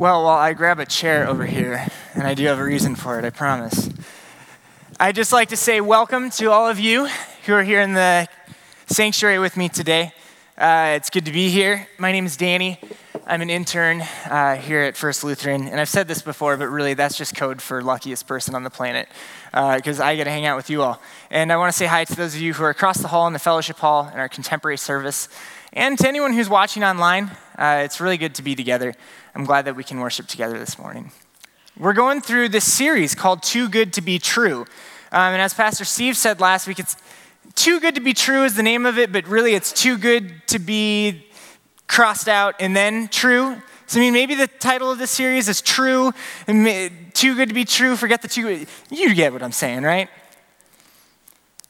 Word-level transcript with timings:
Well, 0.00 0.24
while 0.24 0.38
I 0.38 0.54
grab 0.54 0.78
a 0.78 0.86
chair 0.86 1.28
over 1.28 1.44
here, 1.44 1.86
and 2.14 2.22
I 2.22 2.32
do 2.32 2.46
have 2.46 2.58
a 2.58 2.64
reason 2.64 2.94
for 2.94 3.18
it, 3.18 3.24
I 3.26 3.28
promise. 3.28 3.90
I'd 4.98 5.14
just 5.14 5.30
like 5.30 5.50
to 5.50 5.58
say 5.58 5.82
welcome 5.82 6.30
to 6.30 6.50
all 6.50 6.70
of 6.70 6.80
you 6.80 7.06
who 7.44 7.52
are 7.52 7.62
here 7.62 7.82
in 7.82 7.92
the 7.92 8.26
sanctuary 8.86 9.38
with 9.38 9.58
me 9.58 9.68
today. 9.68 10.12
Uh, 10.56 10.94
it's 10.96 11.10
good 11.10 11.26
to 11.26 11.32
be 11.32 11.50
here. 11.50 11.86
My 11.98 12.12
name 12.12 12.24
is 12.24 12.38
Danny. 12.38 12.80
I'm 13.26 13.42
an 13.42 13.50
intern 13.50 14.00
uh, 14.00 14.56
here 14.56 14.80
at 14.80 14.96
First 14.96 15.22
Lutheran, 15.22 15.68
and 15.68 15.78
I've 15.78 15.90
said 15.90 16.08
this 16.08 16.22
before, 16.22 16.56
but 16.56 16.68
really 16.68 16.94
that's 16.94 17.18
just 17.18 17.36
code 17.36 17.60
for 17.60 17.82
luckiest 17.82 18.26
person 18.26 18.54
on 18.54 18.62
the 18.62 18.70
planet 18.70 19.06
because 19.52 20.00
uh, 20.00 20.04
I 20.04 20.16
get 20.16 20.24
to 20.24 20.30
hang 20.30 20.46
out 20.46 20.56
with 20.56 20.70
you 20.70 20.80
all. 20.80 20.98
And 21.30 21.52
I 21.52 21.58
want 21.58 21.70
to 21.74 21.76
say 21.76 21.84
hi 21.84 22.04
to 22.04 22.16
those 22.16 22.34
of 22.34 22.40
you 22.40 22.54
who 22.54 22.64
are 22.64 22.70
across 22.70 22.96
the 23.02 23.08
hall 23.08 23.26
in 23.26 23.34
the 23.34 23.38
fellowship 23.38 23.76
hall 23.76 24.08
in 24.08 24.18
our 24.18 24.30
contemporary 24.30 24.78
service, 24.78 25.28
and 25.74 25.98
to 25.98 26.08
anyone 26.08 26.32
who's 26.32 26.48
watching 26.48 26.84
online. 26.84 27.30
Uh, 27.60 27.82
it's 27.84 28.00
really 28.00 28.16
good 28.16 28.34
to 28.34 28.40
be 28.42 28.54
together. 28.54 28.94
I'm 29.34 29.44
glad 29.44 29.64
that 29.66 29.76
we 29.76 29.84
can 29.84 30.00
worship 30.00 30.26
together 30.26 30.58
this 30.58 30.78
morning. 30.78 31.12
We're 31.78 31.92
going 31.92 32.20
through 32.20 32.48
this 32.48 32.70
series 32.70 33.14
called 33.14 33.42
Too 33.42 33.68
Good 33.68 33.92
to 33.92 34.00
Be 34.00 34.18
True. 34.18 34.62
Um, 35.12 35.32
and 35.32 35.40
as 35.40 35.54
Pastor 35.54 35.84
Steve 35.84 36.16
said 36.16 36.40
last 36.40 36.66
week, 36.66 36.80
it's 36.80 36.96
too 37.54 37.80
good 37.80 37.94
to 37.94 38.00
be 38.00 38.12
true 38.12 38.44
is 38.44 38.54
the 38.54 38.62
name 38.62 38.86
of 38.86 38.98
it, 38.98 39.12
but 39.12 39.26
really 39.26 39.54
it's 39.54 39.72
too 39.72 39.96
good 39.96 40.46
to 40.48 40.58
be 40.58 41.26
crossed 41.86 42.28
out 42.28 42.54
and 42.60 42.74
then 42.74 43.08
true. 43.08 43.60
So, 43.86 43.98
I 43.98 44.02
mean, 44.02 44.12
maybe 44.12 44.34
the 44.34 44.46
title 44.46 44.90
of 44.90 44.98
this 44.98 45.10
series 45.10 45.48
is 45.48 45.60
True, 45.60 46.12
Too 46.46 47.34
Good 47.34 47.48
to 47.48 47.54
Be 47.54 47.64
True, 47.64 47.96
forget 47.96 48.22
the 48.22 48.28
too 48.28 48.66
You 48.90 49.14
get 49.14 49.32
what 49.32 49.42
I'm 49.42 49.52
saying, 49.52 49.82
right? 49.82 50.08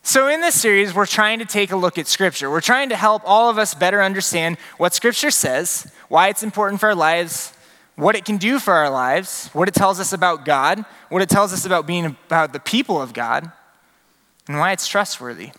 So, 0.02 0.28
in 0.28 0.40
this 0.40 0.58
series, 0.58 0.94
we're 0.94 1.04
trying 1.04 1.40
to 1.40 1.44
take 1.44 1.72
a 1.72 1.76
look 1.76 1.98
at 1.98 2.06
Scripture. 2.06 2.50
We're 2.50 2.62
trying 2.62 2.88
to 2.88 2.96
help 2.96 3.22
all 3.26 3.50
of 3.50 3.58
us 3.58 3.74
better 3.74 4.02
understand 4.02 4.56
what 4.78 4.94
Scripture 4.94 5.30
says, 5.30 5.92
why 6.08 6.28
it's 6.28 6.42
important 6.42 6.80
for 6.80 6.88
our 6.88 6.94
lives, 6.94 7.52
what 7.96 8.16
it 8.16 8.24
can 8.24 8.38
do 8.38 8.58
for 8.58 8.72
our 8.72 8.88
lives, 8.88 9.50
what 9.52 9.68
it 9.68 9.74
tells 9.74 10.00
us 10.00 10.14
about 10.14 10.46
God, 10.46 10.86
what 11.10 11.20
it 11.20 11.28
tells 11.28 11.52
us 11.52 11.66
about 11.66 11.86
being 11.86 12.06
about 12.06 12.54
the 12.54 12.60
people 12.60 13.00
of 13.00 13.12
God, 13.12 13.52
and 14.48 14.58
why 14.58 14.72
it's 14.72 14.88
trustworthy. 14.88 15.50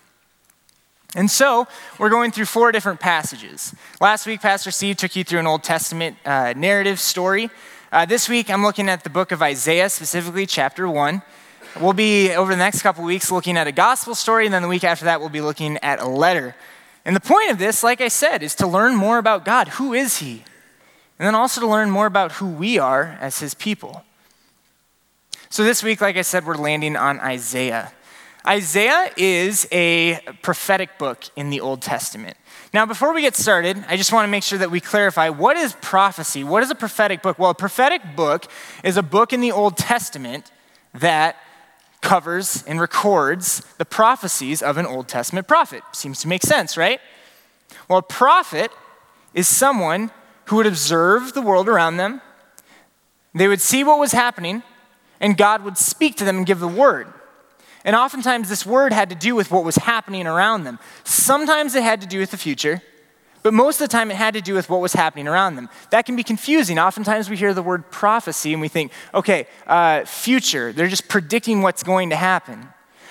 And 1.16 1.29
so, 1.29 1.67
we're 1.99 2.09
going 2.09 2.31
through 2.31 2.45
four 2.45 2.71
different 2.71 2.99
passages. 2.99 3.75
Last 4.01 4.25
week, 4.25 4.41
Pastor 4.41 4.71
Steve 4.71 4.97
took 4.97 5.16
you 5.16 5.23
through 5.23 5.39
an 5.39 5.47
Old 5.47 5.63
Testament 5.63 6.17
uh, 6.25 6.53
narrative 6.57 6.99
story. 6.99 7.51
Uh, 7.91 8.05
this 8.05 8.27
week, 8.27 8.49
I'm 8.49 8.63
looking 8.63 8.89
at 8.89 9.03
the 9.03 9.09
book 9.11 9.31
of 9.31 9.44
Isaiah, 9.44 9.88
specifically 9.88 10.47
chapter 10.47 10.89
1. 10.89 11.21
We'll 11.80 11.94
be, 11.94 12.33
over 12.33 12.52
the 12.52 12.58
next 12.58 12.81
couple 12.81 13.03
weeks, 13.05 13.31
looking 13.31 13.58
at 13.58 13.66
a 13.66 13.72
gospel 13.72 14.14
story, 14.14 14.45
and 14.45 14.53
then 14.53 14.61
the 14.61 14.67
week 14.67 14.83
after 14.83 15.05
that, 15.05 15.22
we'll 15.22 15.30
be 15.30 15.41
looking 15.41 15.78
at 15.78 16.02
a 16.02 16.08
letter. 16.08 16.53
And 17.05 17.16
the 17.16 17.22
point 17.22 17.50
of 17.50 17.59
this, 17.59 17.81
like 17.83 18.02
I 18.02 18.09
said, 18.09 18.44
is 18.44 18.55
to 18.55 18.67
learn 18.67 18.95
more 18.95 19.17
about 19.17 19.45
God. 19.45 19.69
Who 19.69 19.94
is 19.94 20.17
He? 20.17 20.44
And 21.17 21.28
then 21.28 21.33
also 21.33 21.61
to 21.61 21.67
learn 21.67 21.89
more 21.89 22.08
about 22.08 22.33
who 22.33 22.47
we 22.47 22.78
are 22.78 23.17
as 23.22 23.39
His 23.39 23.53
people. 23.53 24.03
So 25.50 25.63
this 25.63 25.81
week, 25.81 26.02
like 26.02 26.17
I 26.17 26.23
said, 26.23 26.45
we're 26.45 26.55
landing 26.55 26.95
on 26.95 27.19
Isaiah. 27.19 27.94
Isaiah 28.45 29.11
is 29.16 29.67
a 29.72 30.19
prophetic 30.41 30.97
book 30.97 31.25
in 31.35 31.52
the 31.52 31.61
Old 31.61 31.81
Testament. 31.81 32.38
Now, 32.73 32.85
before 32.85 33.13
we 33.13 33.22
get 33.22 33.35
started, 33.35 33.83
I 33.88 33.97
just 33.97 34.11
want 34.11 34.25
to 34.25 34.31
make 34.31 34.44
sure 34.44 34.59
that 34.59 34.72
we 34.72 34.80
clarify 34.80 35.30
what 35.30 35.58
is 35.58 35.73
prophecy? 35.81 36.44
What 36.44 36.63
is 36.63 36.72
a 36.72 36.75
prophetic 36.75 37.22
book? 37.22 37.38
Well, 37.38 37.52
a 37.52 37.56
prophetic 37.56 38.02
book 38.16 38.47
is 38.83 38.97
a 38.97 39.03
book 39.03 39.31
in 39.31 39.41
the 39.41 39.52
Old 39.52 39.78
Testament 39.78 40.52
that 40.94 41.38
covers 42.02 42.63
and 42.67 42.81
records 42.81 43.63
the 43.77 43.85
prophecies 43.85 44.61
of 44.61 44.77
an 44.77 44.85
Old 44.85 45.07
Testament 45.07 45.47
prophet. 45.47 45.83
Seems 45.94 46.19
to 46.21 46.27
make 46.27 46.41
sense, 46.41 46.75
right? 46.75 46.99
Well, 47.88 47.99
a 47.99 48.03
prophet 48.03 48.71
is 49.33 49.47
someone 49.47 50.11
who 50.45 50.57
would 50.57 50.67
observe 50.67 51.33
the 51.33 51.41
world 51.41 51.69
around 51.69 51.97
them, 51.97 52.22
they 53.33 53.47
would 53.47 53.61
see 53.61 53.83
what 53.83 53.99
was 53.99 54.11
happening, 54.11 54.63
and 55.22 55.38
God 55.38 55.63
would 55.63 55.77
speak 55.77 56.17
to 56.17 56.25
them 56.25 56.38
and 56.38 56.45
give 56.45 56.59
the 56.59 56.67
word. 56.67 57.07
And 57.85 57.95
oftentimes, 57.95 58.49
this 58.49 58.66
word 58.66 58.91
had 58.91 59.09
to 59.09 59.16
do 59.16 59.33
with 59.33 59.49
what 59.49 59.63
was 59.63 59.77
happening 59.77 60.27
around 60.27 60.66
them. 60.66 60.79
Sometimes 61.03 61.73
it 61.75 61.83
had 61.83 62.01
to 62.01 62.07
do 62.07 62.19
with 62.19 62.31
the 62.31 62.38
future, 62.38 62.81
but 63.44 63.53
most 63.53 63.81
of 63.81 63.90
the 63.90 63.91
time, 63.91 64.12
it 64.12 64.18
had 64.18 64.35
to 64.35 64.41
do 64.41 64.53
with 64.53 64.69
what 64.69 64.81
was 64.81 64.94
happening 64.94 65.28
around 65.28 65.56
them. 65.56 65.69
That 65.90 66.06
can 66.06 66.16
be 66.16 66.24
confusing. 66.24 66.78
Oftentimes, 66.78 67.29
we 67.29 67.38
hear 67.38 67.53
the 67.53 67.63
word 67.63 67.90
prophecy 67.90 68.53
and 68.53 68.62
we 68.62 68.68
think, 68.68 68.91
okay, 69.13 69.47
uh, 69.66 70.06
future. 70.06 70.72
They're 70.72 70.88
just 70.88 71.07
predicting 71.07 71.62
what's 71.62 71.81
going 71.81 72.12
to 72.12 72.16
happen. 72.16 72.68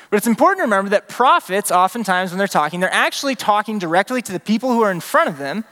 But 0.08 0.18
it's 0.18 0.26
important 0.26 0.58
to 0.58 0.62
remember 0.62 0.90
that 0.90 1.08
prophets, 1.08 1.70
oftentimes, 1.70 2.30
when 2.30 2.38
they're 2.38 2.48
talking, 2.48 2.80
they're 2.80 2.92
actually 2.92 3.34
talking 3.34 3.78
directly 3.78 4.22
to 4.22 4.32
the 4.32 4.40
people 4.40 4.72
who 4.72 4.82
are 4.82 4.90
in 4.90 5.00
front 5.00 5.28
of 5.28 5.38
them 5.38 5.64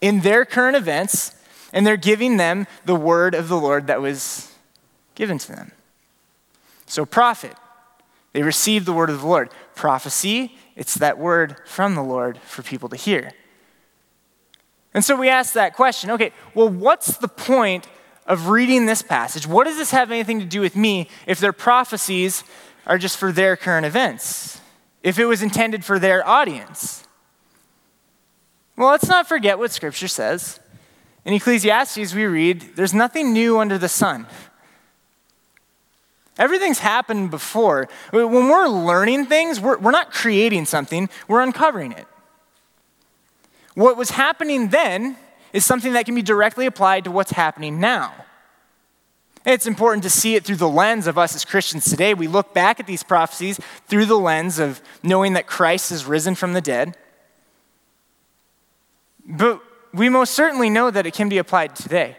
in 0.00 0.20
their 0.20 0.44
current 0.44 0.76
events, 0.76 1.34
and 1.72 1.86
they're 1.86 1.96
giving 1.96 2.36
them 2.36 2.66
the 2.84 2.94
word 2.94 3.34
of 3.34 3.48
the 3.48 3.56
Lord 3.56 3.86
that 3.86 4.00
was 4.00 4.52
given 5.14 5.38
to 5.38 5.48
them. 5.48 5.72
So, 6.86 7.06
prophet, 7.06 7.56
they 8.32 8.42
receive 8.42 8.84
the 8.84 8.92
word 8.92 9.10
of 9.10 9.20
the 9.20 9.26
Lord. 9.26 9.50
Prophecy, 9.74 10.56
it's 10.76 10.94
that 10.96 11.18
word 11.18 11.56
from 11.64 11.94
the 11.94 12.02
Lord 12.02 12.38
for 12.38 12.62
people 12.62 12.88
to 12.90 12.96
hear. 12.96 13.32
And 14.94 15.04
so 15.04 15.16
we 15.16 15.28
ask 15.28 15.52
that 15.54 15.74
question 15.74 16.10
okay, 16.10 16.32
well, 16.54 16.68
what's 16.68 17.16
the 17.18 17.28
point 17.28 17.88
of 18.26 18.48
reading 18.48 18.86
this 18.86 19.02
passage? 19.02 19.46
What 19.46 19.64
does 19.64 19.76
this 19.76 19.90
have 19.90 20.10
anything 20.10 20.38
to 20.40 20.46
do 20.46 20.60
with 20.60 20.76
me 20.76 21.08
if 21.26 21.40
their 21.40 21.52
prophecies 21.52 22.44
are 22.86 22.96
just 22.96 23.18
for 23.18 23.32
their 23.32 23.56
current 23.56 23.84
events? 23.84 24.60
If 25.02 25.18
it 25.18 25.26
was 25.26 25.42
intended 25.42 25.84
for 25.84 25.98
their 25.98 26.26
audience? 26.26 27.06
Well, 28.76 28.88
let's 28.88 29.08
not 29.08 29.28
forget 29.28 29.58
what 29.58 29.72
Scripture 29.72 30.08
says. 30.08 30.60
In 31.24 31.34
Ecclesiastes, 31.34 32.14
we 32.14 32.24
read, 32.24 32.76
There's 32.76 32.94
nothing 32.94 33.32
new 33.32 33.58
under 33.58 33.78
the 33.78 33.88
sun. 33.88 34.26
Everything's 36.38 36.80
happened 36.80 37.30
before. 37.30 37.88
When 38.10 38.32
we're 38.32 38.66
learning 38.66 39.26
things, 39.26 39.60
we're, 39.60 39.78
we're 39.78 39.92
not 39.92 40.10
creating 40.10 40.64
something, 40.66 41.08
we're 41.28 41.42
uncovering 41.42 41.92
it. 41.92 42.06
What 43.74 43.96
was 43.96 44.10
happening 44.10 44.68
then 44.68 45.16
is 45.52 45.64
something 45.64 45.92
that 45.92 46.04
can 46.04 46.14
be 46.14 46.22
directly 46.22 46.66
applied 46.66 47.04
to 47.04 47.10
what's 47.10 47.32
happening 47.32 47.80
now. 47.80 48.12
it's 49.46 49.66
important 49.66 50.02
to 50.02 50.08
see 50.08 50.36
it 50.36 50.44
through 50.44 50.56
the 50.56 50.68
lens 50.68 51.06
of 51.06 51.18
us 51.18 51.34
as 51.34 51.44
Christians 51.44 51.84
today. 51.84 52.14
We 52.14 52.28
look 52.28 52.54
back 52.54 52.80
at 52.80 52.86
these 52.86 53.02
prophecies 53.02 53.60
through 53.86 54.06
the 54.06 54.18
lens 54.18 54.58
of 54.58 54.80
knowing 55.02 55.34
that 55.34 55.46
Christ 55.46 55.92
is 55.92 56.06
risen 56.06 56.34
from 56.34 56.54
the 56.54 56.62
dead. 56.62 56.96
But 59.26 59.60
we 59.92 60.08
most 60.08 60.32
certainly 60.32 60.70
know 60.70 60.90
that 60.90 61.06
it 61.06 61.12
can 61.12 61.28
be 61.28 61.38
applied 61.38 61.76
today. 61.76 62.16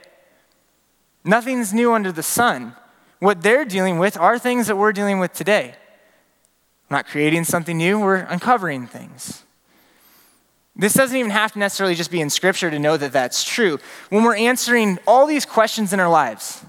Nothing's 1.23 1.73
new 1.73 1.93
under 1.93 2.11
the 2.11 2.23
sun. 2.23 2.75
What 3.19 3.41
they're 3.41 3.65
dealing 3.65 3.97
with 3.97 4.17
are 4.17 4.37
things 4.37 4.67
that 4.67 4.75
we're 4.75 4.93
dealing 4.93 5.19
with 5.19 5.33
today. 5.33 5.75
We're 6.89 6.97
not 6.97 7.07
creating 7.07 7.45
something 7.45 7.77
new, 7.77 7.99
we're 7.99 8.17
uncovering 8.17 8.85
things. 8.85 9.44
This 10.75 10.93
doesn't 10.93 11.15
even 11.15 11.31
have 11.31 11.53
to 11.53 11.59
necessarily 11.59 11.95
just 11.95 12.11
be 12.11 12.19
in 12.19 12.29
Scripture 12.29 12.69
to 12.69 12.79
know 12.79 12.97
that 12.97 13.13
that's 13.13 13.43
true. 13.43 13.79
When 14.09 14.23
we're 14.23 14.35
answering 14.35 14.99
all 15.07 15.25
these 15.25 15.45
questions 15.45 15.93
in 15.93 15.99
our 15.99 16.09
lives, 16.09 16.65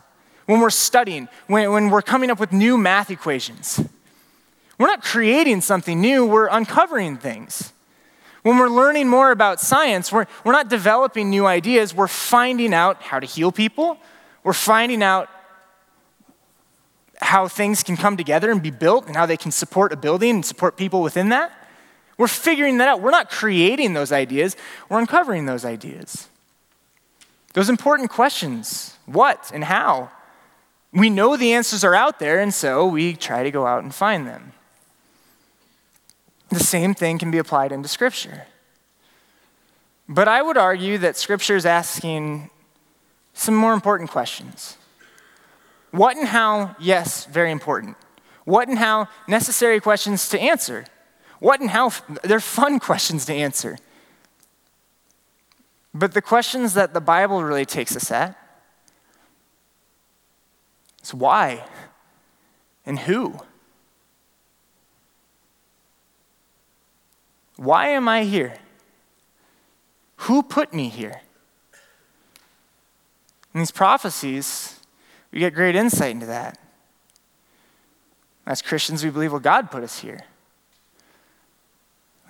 when 0.46 0.60
we're 0.60 0.70
studying, 0.70 1.28
when, 1.48 1.72
when 1.72 1.90
we're 1.90 2.02
coming 2.02 2.30
up 2.30 2.38
with 2.38 2.52
new 2.52 2.78
math 2.78 3.10
equations, 3.10 3.80
we're 4.78 4.86
not 4.86 5.02
creating 5.02 5.60
something 5.60 6.00
new, 6.00 6.24
we're 6.24 6.48
uncovering 6.48 7.16
things. 7.16 7.72
When 8.42 8.58
we're 8.58 8.68
learning 8.68 9.08
more 9.08 9.32
about 9.32 9.60
science, 9.60 10.12
we're, 10.12 10.26
we're 10.44 10.52
not 10.52 10.68
developing 10.68 11.28
new 11.30 11.46
ideas, 11.46 11.92
we're 11.92 12.06
finding 12.06 12.72
out 12.72 13.02
how 13.02 13.18
to 13.18 13.26
heal 13.26 13.50
people, 13.50 13.98
we're 14.44 14.52
finding 14.52 15.02
out 15.02 15.28
how 17.20 17.48
things 17.48 17.82
can 17.82 17.96
come 17.96 18.16
together 18.16 18.52
and 18.52 18.62
be 18.62 18.70
built 18.70 19.08
and 19.08 19.16
how 19.16 19.26
they 19.26 19.36
can 19.36 19.50
support 19.50 19.92
a 19.92 19.96
building 19.96 20.30
and 20.30 20.44
support 20.44 20.76
people 20.76 21.02
within 21.02 21.30
that. 21.30 21.50
We're 22.18 22.28
figuring 22.28 22.78
that 22.78 22.88
out. 22.88 23.02
We're 23.02 23.10
not 23.10 23.30
creating 23.30 23.92
those 23.92 24.12
ideas, 24.12 24.56
we're 24.88 24.98
uncovering 24.98 25.46
those 25.46 25.64
ideas. 25.64 26.28
Those 27.52 27.68
important 27.70 28.10
questions 28.10 28.96
what 29.06 29.50
and 29.54 29.64
how? 29.64 30.10
We 30.92 31.10
know 31.10 31.36
the 31.36 31.52
answers 31.52 31.84
are 31.84 31.94
out 31.94 32.18
there, 32.18 32.40
and 32.40 32.52
so 32.52 32.86
we 32.86 33.14
try 33.14 33.42
to 33.42 33.50
go 33.50 33.66
out 33.66 33.82
and 33.82 33.94
find 33.94 34.26
them. 34.26 34.52
The 36.50 36.60
same 36.60 36.94
thing 36.94 37.18
can 37.18 37.30
be 37.30 37.38
applied 37.38 37.72
into 37.72 37.88
Scripture. 37.88 38.46
But 40.08 40.28
I 40.28 40.42
would 40.42 40.56
argue 40.56 40.98
that 40.98 41.16
Scripture 41.16 41.56
is 41.56 41.66
asking 41.66 42.50
some 43.34 43.54
more 43.54 43.74
important 43.74 44.10
questions. 44.10 44.76
What 45.90 46.16
and 46.16 46.28
how, 46.28 46.76
yes, 46.78 47.26
very 47.26 47.50
important. 47.50 47.96
What 48.44 48.68
and 48.68 48.78
how, 48.78 49.08
necessary 49.26 49.80
questions 49.80 50.28
to 50.30 50.40
answer. 50.40 50.84
What 51.38 51.60
and 51.60 51.70
how, 51.70 51.92
they're 52.22 52.40
fun 52.40 52.78
questions 52.80 53.24
to 53.26 53.34
answer. 53.34 53.78
But 55.94 56.12
the 56.12 56.22
questions 56.22 56.74
that 56.74 56.92
the 56.92 57.00
Bible 57.00 57.42
really 57.42 57.64
takes 57.64 57.96
us 57.96 58.10
at 58.10 58.36
is 61.02 61.14
why 61.14 61.64
and 62.84 62.98
who? 62.98 63.38
Why 67.56 67.88
am 67.88 68.08
I 68.08 68.24
here? 68.24 68.54
Who 70.18 70.42
put 70.42 70.74
me 70.74 70.88
here? 70.88 71.22
In 73.54 73.60
these 73.60 73.70
prophecies, 73.70 74.80
we 75.32 75.38
get 75.38 75.54
great 75.54 75.74
insight 75.74 76.10
into 76.10 76.26
that. 76.26 76.58
As 78.46 78.60
Christians, 78.60 79.02
we 79.02 79.10
believe, 79.10 79.32
well, 79.32 79.40
God 79.40 79.70
put 79.70 79.82
us 79.82 80.00
here. 80.00 80.20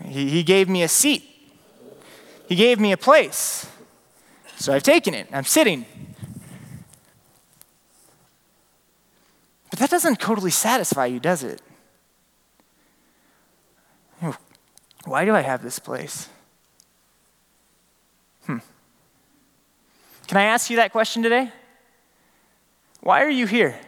He, 0.05 0.29
he 0.29 0.43
gave 0.43 0.69
me 0.69 0.83
a 0.83 0.89
seat, 0.89 1.25
He 2.49 2.55
gave 2.55 2.79
me 2.79 2.93
a 2.93 2.97
place. 2.97 3.67
So 4.59 4.73
I've 4.73 4.83
taken 4.83 5.13
it. 5.13 5.29
I'm 5.33 5.45
sitting. 5.45 5.85
But 9.71 9.79
that 9.81 9.91
doesn't 9.91 10.19
totally 10.19 10.51
satisfy 10.51 11.07
you, 11.07 11.21
does 11.21 11.43
it? 11.43 11.61
Why 15.05 15.25
do 15.25 15.35
I 15.35 15.41
have 15.41 15.63
this 15.63 15.79
place? 15.79 16.29
Hmm. 18.47 18.59
Can 20.27 20.39
I 20.39 20.45
ask 20.45 20.69
you 20.69 20.77
that 20.77 20.91
question 20.91 21.23
today? 21.23 21.53
Why 23.01 23.23
are 23.23 23.31
you 23.31 23.47
here? 23.47 23.79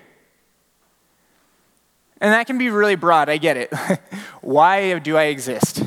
And 2.21 2.33
that 2.33 2.47
can 2.47 2.57
be 2.57 2.69
really 2.69 2.95
broad, 2.95 3.29
I 3.29 3.37
get 3.37 3.57
it. 3.57 3.75
Why 4.41 4.99
do 5.01 5.17
I 5.17 5.25
exist? 5.25 5.83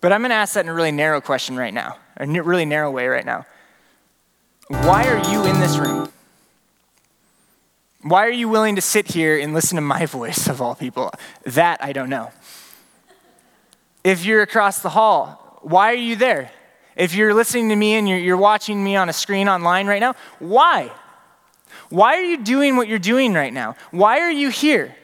But 0.00 0.12
I'm 0.12 0.20
going 0.20 0.30
to 0.30 0.36
ask 0.36 0.54
that 0.54 0.64
in 0.64 0.68
a 0.68 0.74
really 0.74 0.92
narrow 0.92 1.20
question 1.20 1.56
right 1.56 1.74
now, 1.74 1.96
a 2.16 2.26
really 2.26 2.64
narrow 2.64 2.90
way 2.90 3.06
right 3.08 3.24
now. 3.24 3.46
Why 4.68 5.08
are 5.08 5.30
you 5.30 5.44
in 5.44 5.60
this 5.60 5.78
room? 5.78 6.12
Why 8.02 8.26
are 8.26 8.32
you 8.32 8.48
willing 8.48 8.76
to 8.76 8.80
sit 8.80 9.08
here 9.08 9.38
and 9.38 9.52
listen 9.52 9.76
to 9.76 9.82
my 9.82 10.06
voice, 10.18 10.48
of 10.48 10.62
all 10.62 10.74
people? 10.74 11.10
That 11.44 11.82
I 11.82 11.92
don't 11.92 12.10
know. 12.10 12.30
If 14.04 14.24
you're 14.24 14.42
across 14.42 14.80
the 14.80 14.90
hall, 14.90 15.58
why 15.62 15.90
are 15.90 15.96
you 15.96 16.14
there? 16.16 16.52
If 16.96 17.14
you're 17.14 17.34
listening 17.34 17.68
to 17.70 17.76
me 17.76 17.94
and 17.94 18.08
you're, 18.08 18.18
you're 18.18 18.36
watching 18.36 18.82
me 18.82 18.96
on 18.96 19.08
a 19.08 19.12
screen 19.12 19.48
online 19.48 19.86
right 19.86 20.00
now, 20.00 20.14
why? 20.38 20.90
Why 21.90 22.16
are 22.16 22.22
you 22.22 22.38
doing 22.42 22.76
what 22.76 22.88
you're 22.88 22.98
doing 22.98 23.34
right 23.34 23.52
now? 23.52 23.76
Why 23.90 24.20
are 24.20 24.30
you 24.30 24.50
here? 24.50 24.94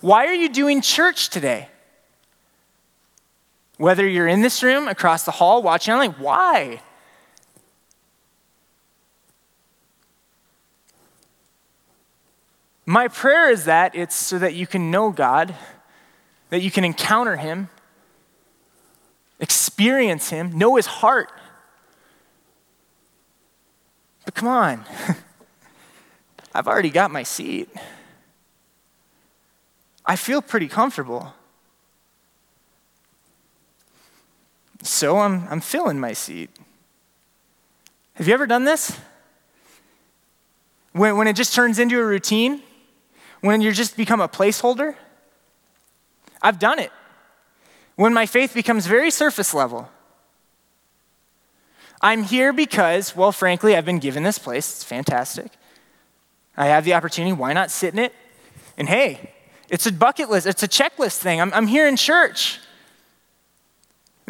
Why 0.00 0.26
are 0.26 0.34
you 0.34 0.48
doing 0.48 0.80
church 0.80 1.30
today? 1.30 1.68
Whether 3.80 4.06
you're 4.06 4.28
in 4.28 4.42
this 4.42 4.62
room, 4.62 4.88
across 4.88 5.22
the 5.22 5.30
hall, 5.30 5.62
watching 5.62 5.94
online, 5.94 6.12
why? 6.18 6.82
My 12.84 13.08
prayer 13.08 13.48
is 13.48 13.64
that 13.64 13.94
it's 13.94 14.14
so 14.14 14.38
that 14.38 14.52
you 14.52 14.66
can 14.66 14.90
know 14.90 15.10
God, 15.10 15.54
that 16.50 16.60
you 16.60 16.70
can 16.70 16.84
encounter 16.84 17.38
Him, 17.38 17.70
experience 19.38 20.28
Him, 20.28 20.58
know 20.58 20.76
His 20.76 20.84
heart. 20.84 21.32
But 24.26 24.34
come 24.34 24.48
on, 24.48 24.84
I've 26.54 26.68
already 26.68 26.90
got 26.90 27.10
my 27.10 27.22
seat. 27.22 27.70
I 30.04 30.16
feel 30.16 30.42
pretty 30.42 30.68
comfortable. 30.68 31.32
So 34.82 35.18
I'm, 35.18 35.46
I'm 35.48 35.60
filling 35.60 36.00
my 36.00 36.12
seat. 36.12 36.50
Have 38.14 38.26
you 38.28 38.34
ever 38.34 38.46
done 38.46 38.64
this? 38.64 38.98
When, 40.92 41.16
when 41.16 41.28
it 41.28 41.36
just 41.36 41.54
turns 41.54 41.78
into 41.78 42.00
a 42.00 42.04
routine? 42.04 42.62
When 43.40 43.60
you 43.60 43.72
just 43.72 43.96
become 43.96 44.20
a 44.20 44.28
placeholder? 44.28 44.94
I've 46.42 46.58
done 46.58 46.78
it. 46.78 46.90
When 47.96 48.12
my 48.14 48.26
faith 48.26 48.54
becomes 48.54 48.86
very 48.86 49.10
surface 49.10 49.52
level. 49.54 49.88
I'm 52.02 52.22
here 52.22 52.52
because, 52.52 53.14
well, 53.14 53.32
frankly, 53.32 53.76
I've 53.76 53.84
been 53.84 53.98
given 53.98 54.22
this 54.22 54.38
place. 54.38 54.70
It's 54.70 54.84
fantastic. 54.84 55.52
I 56.56 56.66
have 56.66 56.84
the 56.84 56.94
opportunity. 56.94 57.32
Why 57.32 57.52
not 57.52 57.70
sit 57.70 57.92
in 57.92 57.98
it? 57.98 58.14
And 58.78 58.88
hey, 58.88 59.32
it's 59.68 59.86
a 59.86 59.92
bucket 59.92 60.30
list, 60.30 60.46
it's 60.46 60.62
a 60.62 60.68
checklist 60.68 61.18
thing. 61.18 61.40
I'm, 61.40 61.52
I'm 61.52 61.66
here 61.66 61.86
in 61.86 61.96
church. 61.96 62.58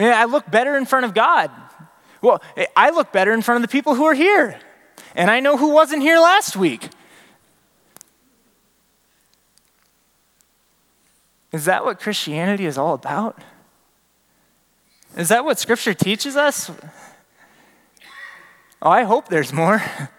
I 0.01 0.25
look 0.25 0.51
better 0.51 0.77
in 0.77 0.87
front 0.87 1.05
of 1.05 1.15
God. 1.15 1.51
Well, 2.23 2.43
I 2.77 2.91
look 2.91 3.13
better 3.13 3.33
in 3.33 3.43
front 3.43 3.63
of 3.63 3.69
the 3.69 3.73
people 3.73 3.95
who 3.95 4.05
are 4.05 4.15
here. 4.15 4.59
And 5.15 5.31
I 5.31 5.41
know 5.41 5.57
who 5.57 5.71
wasn't 5.71 6.03
here 6.03 6.19
last 6.19 6.57
week. 6.57 6.89
Is 11.53 11.65
that 11.65 11.85
what 11.85 11.99
Christianity 11.99 12.65
is 12.65 12.79
all 12.79 12.95
about? 12.95 13.39
Is 15.17 15.29
that 15.31 15.45
what 15.45 15.59
Scripture 15.59 15.95
teaches 15.95 16.37
us? 16.37 16.71
Oh, 18.83 18.91
I 18.91 19.03
hope 19.03 19.29
there's 19.29 19.53
more. 19.53 19.83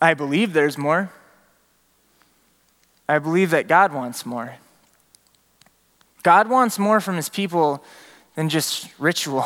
I 0.00 0.12
believe 0.12 0.52
there's 0.52 0.76
more. 0.76 1.10
I 3.08 3.18
believe 3.18 3.50
that 3.50 3.68
God 3.68 3.92
wants 3.92 4.26
more. 4.26 4.56
God 6.24 6.48
wants 6.48 6.78
more 6.78 7.00
from 7.00 7.14
his 7.16 7.28
people 7.28 7.84
than 8.34 8.48
just 8.48 8.88
ritual, 8.98 9.44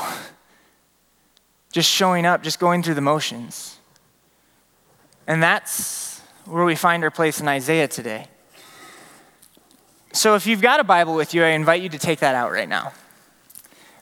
just 1.72 1.90
showing 1.90 2.24
up, 2.24 2.42
just 2.42 2.58
going 2.58 2.82
through 2.82 2.94
the 2.94 3.02
motions. 3.02 3.76
And 5.26 5.42
that's 5.42 6.20
where 6.46 6.64
we 6.64 6.74
find 6.74 7.04
our 7.04 7.10
place 7.10 7.40
in 7.40 7.48
Isaiah 7.48 7.88
today. 7.88 8.28
So 10.12 10.36
if 10.36 10.46
you've 10.46 10.62
got 10.62 10.80
a 10.80 10.84
Bible 10.84 11.14
with 11.14 11.34
you, 11.34 11.44
I 11.44 11.48
invite 11.48 11.82
you 11.82 11.90
to 11.90 11.98
take 11.98 12.20
that 12.20 12.34
out 12.34 12.50
right 12.50 12.68
now. 12.68 12.92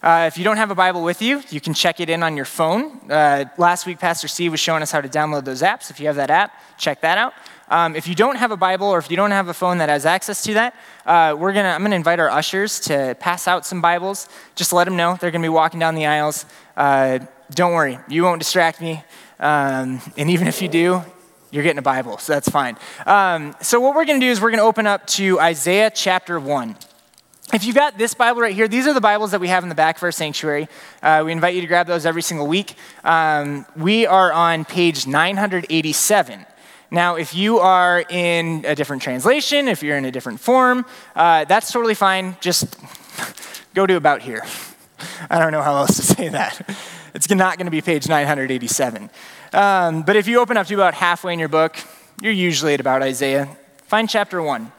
Uh, 0.03 0.27
if 0.29 0.39
you 0.39 0.45
don't 0.45 0.59
have 0.59 0.71
a 0.71 0.75
Bible 0.75 1.03
with 1.03 1.21
you, 1.21 1.43
you 1.51 1.61
can 1.61 1.75
check 1.75 1.99
it 1.99 2.09
in 2.09 2.23
on 2.23 2.37
your 2.37 2.45
phone. 2.45 3.01
Uh, 3.11 3.47
last 3.59 3.87
week, 3.87 3.99
Pastor 3.99 4.29
C 4.29 4.49
was 4.49 4.61
showing 4.61 4.83
us 4.83 4.93
how 4.93 5.01
to 5.01 5.09
download 5.09 5.45
those 5.45 5.63
apps. 5.63 5.91
If 5.91 5.99
you 5.99 6.07
have 6.07 6.17
that 6.17 6.31
app, 6.31 6.53
check 6.79 7.01
that 7.01 7.19
out. 7.19 7.33
Um, 7.69 7.97
if 7.97 8.07
you 8.07 8.15
don't 8.15 8.37
have 8.37 8.53
a 8.53 8.57
Bible 8.57 8.87
or 8.87 8.99
if 8.99 9.11
you 9.11 9.17
don't 9.17 9.33
have 9.33 9.49
a 9.49 9.55
phone 9.55 9.79
that 9.79 9.89
has 9.89 10.07
access 10.07 10.43
to 10.45 10.55
that, 10.55 10.75
uh, 11.05 11.35
we're 11.37 11.53
gonna, 11.53 11.71
I'm 11.71 11.81
going 11.81 11.91
to 11.91 11.97
invite 11.97 12.21
our 12.21 12.31
ushers 12.31 12.79
to 12.81 13.17
pass 13.19 13.49
out 13.49 13.67
some 13.67 13.81
Bibles. 13.81 14.29
Just 14.55 14.73
let 14.73 14.85
them 14.85 14.97
know 14.97 15.17
they're 15.21 15.31
going 15.31 15.43
to 15.43 15.47
be 15.47 15.51
walking 15.51 15.81
down 15.81 15.95
the 15.95 16.07
aisles. 16.07 16.47
Uh, 16.77 17.21
don't 17.51 17.73
worry, 17.73 17.99
you 18.09 18.23
won't 18.23 18.41
distract 18.41 18.81
me. 18.81 19.03
Um, 19.41 20.01
and 20.17 20.31
even 20.31 20.47
if 20.47 20.63
you 20.63 20.69
do, 20.69 21.03
you're 21.51 21.63
getting 21.63 21.79
a 21.79 21.83
Bible, 21.83 22.19
so 22.19 22.33
that's 22.33 22.49
fine. 22.49 22.77
Um, 23.05 23.55
so, 23.61 23.81
what 23.81 23.95
we're 23.95 24.05
going 24.05 24.21
to 24.21 24.27
do 24.27 24.31
is 24.31 24.41
we're 24.41 24.51
going 24.51 24.59
to 24.59 24.65
open 24.65 24.87
up 24.87 25.07
to 25.09 25.39
Isaiah 25.41 25.91
chapter 25.91 26.41
1. 26.41 26.77
If 27.53 27.65
you've 27.65 27.77
got 27.77 27.97
this 27.97 28.13
Bible 28.13 28.41
right 28.41 28.55
here, 28.55 28.67
these 28.67 28.89
are 28.89 28.93
the 28.93 29.01
Bibles 29.01 29.31
that 29.31 29.41
we 29.41 29.49
have 29.49 29.63
in 29.63 29.69
the 29.69 29.77
back 29.77 29.97
of 29.99 30.03
our 30.03 30.11
sanctuary. 30.11 30.69
Uh, 31.01 31.23
we 31.25 31.31
invite 31.31 31.55
you 31.55 31.61
to 31.61 31.67
grab 31.69 31.87
those 31.87 32.05
every 32.05 32.23
single 32.23 32.49
week. 32.49 32.75
Um, 33.05 33.67
we 33.77 34.05
are 34.05 34.33
on 34.33 34.65
page 34.65 35.07
987. 35.07 36.45
Now, 36.91 37.17
if 37.17 37.35
you 37.35 37.59
are 37.59 38.05
in 38.09 38.65
a 38.65 38.75
different 38.75 39.03
translation, 39.03 39.69
if 39.69 39.83
you're 39.83 39.97
in 39.97 40.05
a 40.05 40.13
different 40.13 40.41
form, 40.41 40.87
uh, 41.15 41.45
that's 41.45 41.73
totally 41.73 41.95
fine. 41.95 42.37
Just 42.41 42.77
go 43.75 43.87
to 43.87 43.97
about 43.97 44.23
here. 44.23 44.45
I 45.29 45.39
don't 45.39 45.53
know 45.53 45.63
how 45.63 45.77
else 45.77 45.97
to 45.97 46.03
say 46.15 46.29
that. 46.29 46.77
It's 47.15 47.29
not 47.29 47.59
going 47.59 47.67
to 47.67 47.71
be 47.71 47.81
page 47.81 48.09
987. 48.09 49.11
Um, 49.53 50.03
but 50.03 50.17
if 50.17 50.29
you 50.29 50.41
open 50.41 50.57
up 50.57 50.67
to 50.67 50.75
about 50.75 50.95
halfway 50.95 51.33
in 51.33 51.39
your 51.39 51.49
book, 51.49 51.77
you're 52.21 52.33
usually 52.33 52.75
at 52.75 52.81
about 52.81 53.03
Isaiah. 53.03 53.49
Find 53.85 54.09
chapter 54.09 54.41
1. 54.41 54.71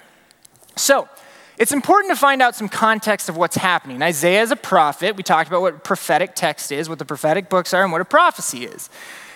So, 0.76 1.10
it's 1.58 1.72
important 1.72 2.14
to 2.14 2.20
find 2.20 2.42
out 2.42 2.56
some 2.56 2.70
context 2.70 3.30
of 3.30 3.38
what's 3.38 3.58
happening. 3.58 4.04
Isaiah 4.04 4.44
is 4.44 4.52
a 4.52 4.56
prophet. 4.56 5.16
We 5.16 5.24
talked 5.24 5.48
about 5.48 5.62
what 5.62 5.84
prophetic 5.84 6.36
text 6.36 6.72
is, 6.72 6.88
what 6.88 7.00
the 7.00 7.06
prophetic 7.06 7.50
books 7.50 7.74
are, 7.74 7.82
and 7.82 7.92
what 7.92 8.00
a 8.00 8.06
prophecy 8.06 8.66
is. 8.66 8.90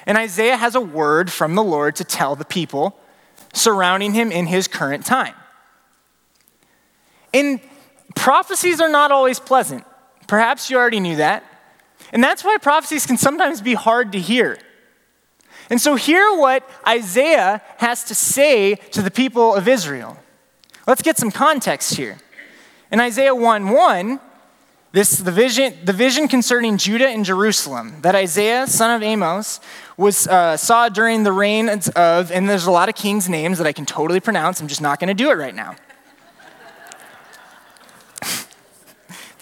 And 0.06 0.18
Isaiah 0.18 0.58
has 0.58 0.76
a 0.76 0.82
word 0.82 1.32
from 1.32 1.56
the 1.56 1.64
Lord 1.64 1.96
to 1.98 2.04
tell 2.04 2.36
the 2.36 2.46
people 2.46 2.98
surrounding 3.54 4.14
him 4.14 4.32
in 4.32 4.48
his 4.48 4.68
current 4.68 5.06
time. 5.06 5.36
And 7.34 7.60
prophecies 8.16 8.82
are 8.82 8.90
not 8.90 9.12
always 9.12 9.40
pleasant. 9.40 9.86
Perhaps 10.28 10.70
you 10.70 10.78
already 10.78 11.00
knew 11.00 11.18
that. 11.18 11.44
And 12.12 12.24
that's 12.24 12.44
why 12.44 12.58
prophecies 12.58 13.06
can 13.06 13.18
sometimes 13.18 13.62
be 13.62 13.74
hard 13.74 14.12
to 14.14 14.20
hear. 14.20 14.58
And 15.70 15.80
so, 15.80 15.96
hear 15.96 16.36
what 16.36 16.70
Isaiah 16.86 17.62
has 17.78 18.04
to 18.06 18.16
say 18.16 18.76
to 18.76 19.02
the 19.02 19.12
people 19.12 19.56
of 19.56 19.68
Israel. 19.68 20.18
Let's 20.86 21.02
get 21.02 21.18
some 21.18 21.32
context 21.32 21.94
here. 21.94 22.18
In 22.92 23.00
Isaiah 23.00 23.34
1 23.34 23.70
1, 23.70 24.20
this 24.92 25.20
the 25.20 25.32
vision, 25.32 25.74
the 25.86 25.94
vision 25.94 26.28
concerning 26.28 26.78
Judah 26.78 27.08
and 27.08 27.24
Jerusalem 27.24 28.02
that 28.02 28.14
Isaiah, 28.14 28.68
son 28.68 28.94
of 28.96 29.02
Amos, 29.02 29.62
was 29.96 30.28
uh, 30.28 30.58
saw 30.58 30.90
during 30.90 31.24
the 31.24 31.32
reign 31.32 31.70
of, 31.70 32.32
and 32.32 32.50
there's 32.50 32.66
a 32.66 32.72
lot 32.72 32.90
of 32.90 32.96
kings' 32.96 33.30
names 33.30 33.58
that 33.58 33.68
I 33.68 33.72
can 33.72 33.86
totally 33.86 34.20
pronounce. 34.20 34.60
I'm 34.60 34.68
just 34.68 34.82
not 34.82 35.00
going 35.00 35.08
to 35.08 35.14
do 35.14 35.32
it 35.32 35.36
right 35.36 35.56
now. 35.56 35.76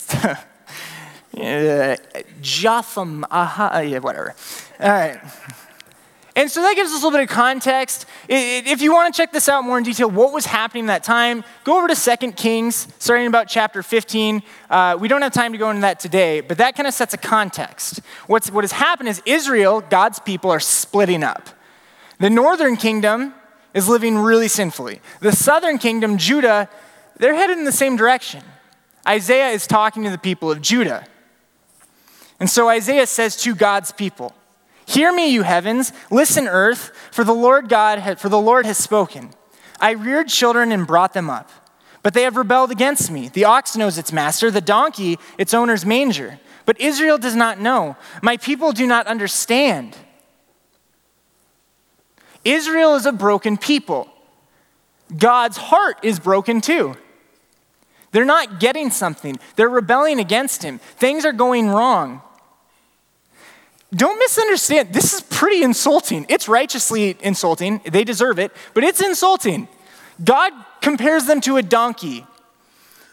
uh, 1.37 1.95
Jotham, 2.41 3.25
aha, 3.31 3.79
yeah, 3.79 3.99
whatever. 3.99 4.35
All 4.79 4.89
right. 4.89 5.19
And 6.39 6.49
so 6.49 6.61
that 6.61 6.73
gives 6.77 6.93
us 6.93 7.03
a 7.03 7.05
little 7.05 7.19
bit 7.19 7.29
of 7.29 7.35
context. 7.35 8.05
If 8.29 8.81
you 8.81 8.93
want 8.93 9.13
to 9.13 9.21
check 9.21 9.33
this 9.33 9.49
out 9.49 9.65
more 9.65 9.77
in 9.77 9.83
detail, 9.83 10.09
what 10.09 10.31
was 10.31 10.45
happening 10.45 10.85
that 10.85 11.03
time, 11.03 11.43
go 11.65 11.77
over 11.77 11.93
to 11.93 12.17
2 12.17 12.31
Kings, 12.31 12.87
starting 12.97 13.27
about 13.27 13.49
chapter 13.49 13.83
15. 13.83 14.41
Uh, 14.69 14.95
we 14.97 15.09
don't 15.09 15.21
have 15.21 15.33
time 15.33 15.51
to 15.51 15.57
go 15.57 15.69
into 15.69 15.81
that 15.81 15.99
today, 15.99 16.39
but 16.39 16.57
that 16.59 16.77
kind 16.77 16.87
of 16.87 16.93
sets 16.93 17.13
a 17.13 17.17
context. 17.17 17.99
What's, 18.27 18.49
what 18.49 18.63
has 18.63 18.71
happened 18.71 19.09
is 19.09 19.21
Israel, 19.25 19.81
God's 19.81 20.19
people, 20.19 20.49
are 20.49 20.61
splitting 20.61 21.23
up. 21.23 21.49
The 22.19 22.29
northern 22.29 22.77
kingdom 22.77 23.33
is 23.73 23.89
living 23.89 24.17
really 24.17 24.47
sinfully. 24.47 25.01
The 25.19 25.33
southern 25.33 25.77
kingdom, 25.77 26.17
Judah, 26.17 26.69
they're 27.17 27.35
headed 27.35 27.57
in 27.57 27.65
the 27.65 27.73
same 27.73 27.97
direction. 27.97 28.45
Isaiah 29.05 29.49
is 29.49 29.67
talking 29.67 30.05
to 30.05 30.09
the 30.09 30.17
people 30.17 30.49
of 30.49 30.61
Judah. 30.61 31.05
And 32.39 32.49
so 32.49 32.69
Isaiah 32.69 33.07
says 33.07 33.35
to 33.43 33.53
God's 33.53 33.91
people, 33.91 34.33
Hear 34.89 35.13
me, 35.13 35.31
you 35.31 35.43
heavens, 35.43 35.93
listen, 36.09 36.47
earth, 36.47 36.91
for 37.11 37.23
the 37.23 37.31
Lord 37.31 37.69
God, 37.69 38.17
for 38.19 38.27
the 38.27 38.41
Lord 38.41 38.65
has 38.65 38.79
spoken. 38.79 39.29
I 39.79 39.91
reared 39.91 40.29
children 40.29 40.71
and 40.71 40.87
brought 40.87 41.13
them 41.13 41.29
up, 41.29 41.51
but 42.01 42.15
they 42.15 42.23
have 42.23 42.35
rebelled 42.35 42.71
against 42.71 43.11
me. 43.11 43.29
The 43.29 43.45
ox 43.45 43.77
knows 43.77 43.99
its 43.99 44.11
master, 44.11 44.49
the 44.49 44.61
donkey 44.61 45.19
its 45.37 45.53
owner's 45.53 45.85
manger. 45.85 46.39
But 46.65 46.81
Israel 46.81 47.19
does 47.19 47.35
not 47.35 47.59
know. 47.59 47.97
My 48.23 48.37
people 48.37 48.71
do 48.71 48.87
not 48.87 49.05
understand. 49.05 49.95
Israel 52.43 52.95
is 52.95 53.05
a 53.05 53.11
broken 53.11 53.57
people. 53.57 54.11
God's 55.15 55.57
heart 55.57 55.99
is 56.01 56.19
broken 56.19 56.61
too. 56.61 56.95
They're 58.11 58.25
not 58.25 58.59
getting 58.59 58.89
something, 58.89 59.37
they're 59.55 59.69
rebelling 59.69 60.19
against 60.19 60.63
him. 60.63 60.79
Things 60.79 61.25
are 61.25 61.31
going 61.31 61.69
wrong. 61.69 62.23
Don't 63.93 64.19
misunderstand. 64.19 64.93
This 64.93 65.13
is 65.13 65.21
pretty 65.21 65.63
insulting. 65.63 66.25
It's 66.29 66.47
righteously 66.47 67.17
insulting. 67.21 67.81
They 67.85 68.03
deserve 68.03 68.37
it, 68.37 68.51
but 68.73 68.83
it's 68.83 69.01
insulting. 69.01 69.67
God 70.23 70.53
compares 70.81 71.25
them 71.25 71.41
to 71.41 71.57
a 71.57 71.63
donkey 71.63 72.25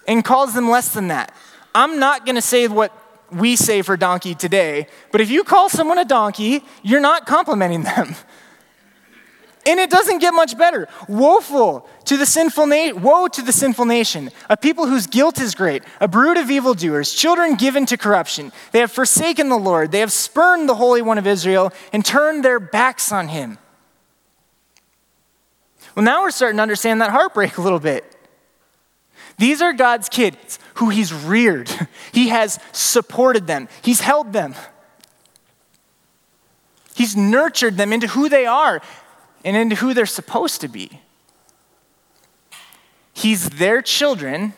and 0.06 0.25
calls 0.25 0.54
them 0.54 0.68
less 0.68 0.92
than 0.92 1.09
that. 1.09 1.35
I'm 1.75 1.99
not 1.99 2.25
going 2.25 2.37
to 2.37 2.42
say 2.42 2.68
what 2.68 2.92
we 3.30 3.56
say 3.56 3.83
for 3.83 3.97
donkey 3.97 4.35
today, 4.35 4.87
but 5.12 5.21
if 5.21 5.30
you 5.30 5.45
call 5.45 5.68
someone 5.68 5.99
a 5.99 6.04
donkey, 6.04 6.62
you're 6.83 7.00
not 7.00 7.26
complimenting 7.26 7.83
them. 7.83 8.14
And 9.67 9.81
it 9.81 9.91
doesn't 9.91 10.21
get 10.21 10.31
much 10.31 10.57
better. 10.57 10.87
Woeful 11.09 11.89
to 12.05 12.17
the 12.17 12.25
sinful 12.25 12.69
na- 12.69 12.95
woe 12.95 13.27
to 13.27 13.43
the 13.43 13.53
sinful 13.53 13.85
nation, 13.85 14.31
a 14.49 14.57
people 14.57 14.87
whose 14.87 15.09
guilt 15.09 15.41
is 15.41 15.57
great, 15.57 15.83
a 16.01 16.07
brood 16.07 16.37
of 16.37 16.49
evildoers, 16.49 17.13
children 17.13 17.57
given 17.57 17.85
to 17.87 17.97
corruption. 17.97 18.53
They 18.71 18.79
have 18.79 18.93
forsaken 18.93 19.49
the 19.49 19.59
Lord, 19.59 19.91
they 19.91 20.01
have 20.01 20.13
spurned 20.13 20.69
the 20.69 20.77
Holy 20.77 21.03
One 21.03 21.19
of 21.19 21.27
Israel 21.27 21.73
and 21.93 22.05
turned 22.05 22.45
their 22.45 22.61
backs 22.61 23.11
on 23.11 23.27
him. 23.29 23.59
Well, 25.97 26.05
now 26.05 26.23
we're 26.23 26.31
starting 26.31 26.59
to 26.59 26.63
understand 26.63 27.01
that 27.01 27.11
heartbreak 27.11 27.57
a 27.59 27.63
little 27.63 27.81
bit. 27.81 28.05
These 29.39 29.61
are 29.63 29.73
God's 29.73 30.09
kids 30.09 30.59
who 30.75 30.91
He's 30.91 31.13
reared. 31.13 31.71
He 32.13 32.29
has 32.29 32.59
supported 32.73 33.47
them, 33.47 33.69
He's 33.83 34.01
held 34.01 34.33
them, 34.33 34.55
He's 36.95 37.17
nurtured 37.17 37.77
them 37.77 37.93
into 37.93 38.07
who 38.07 38.29
they 38.29 38.47
are 38.47 38.81
and 39.47 39.57
into 39.57 39.76
who 39.76 39.95
they're 39.95 40.07
supposed 40.07 40.61
to 40.61 40.69
be. 40.69 41.00
He's 43.15 43.49
their 43.49 43.81
children, 43.81 44.55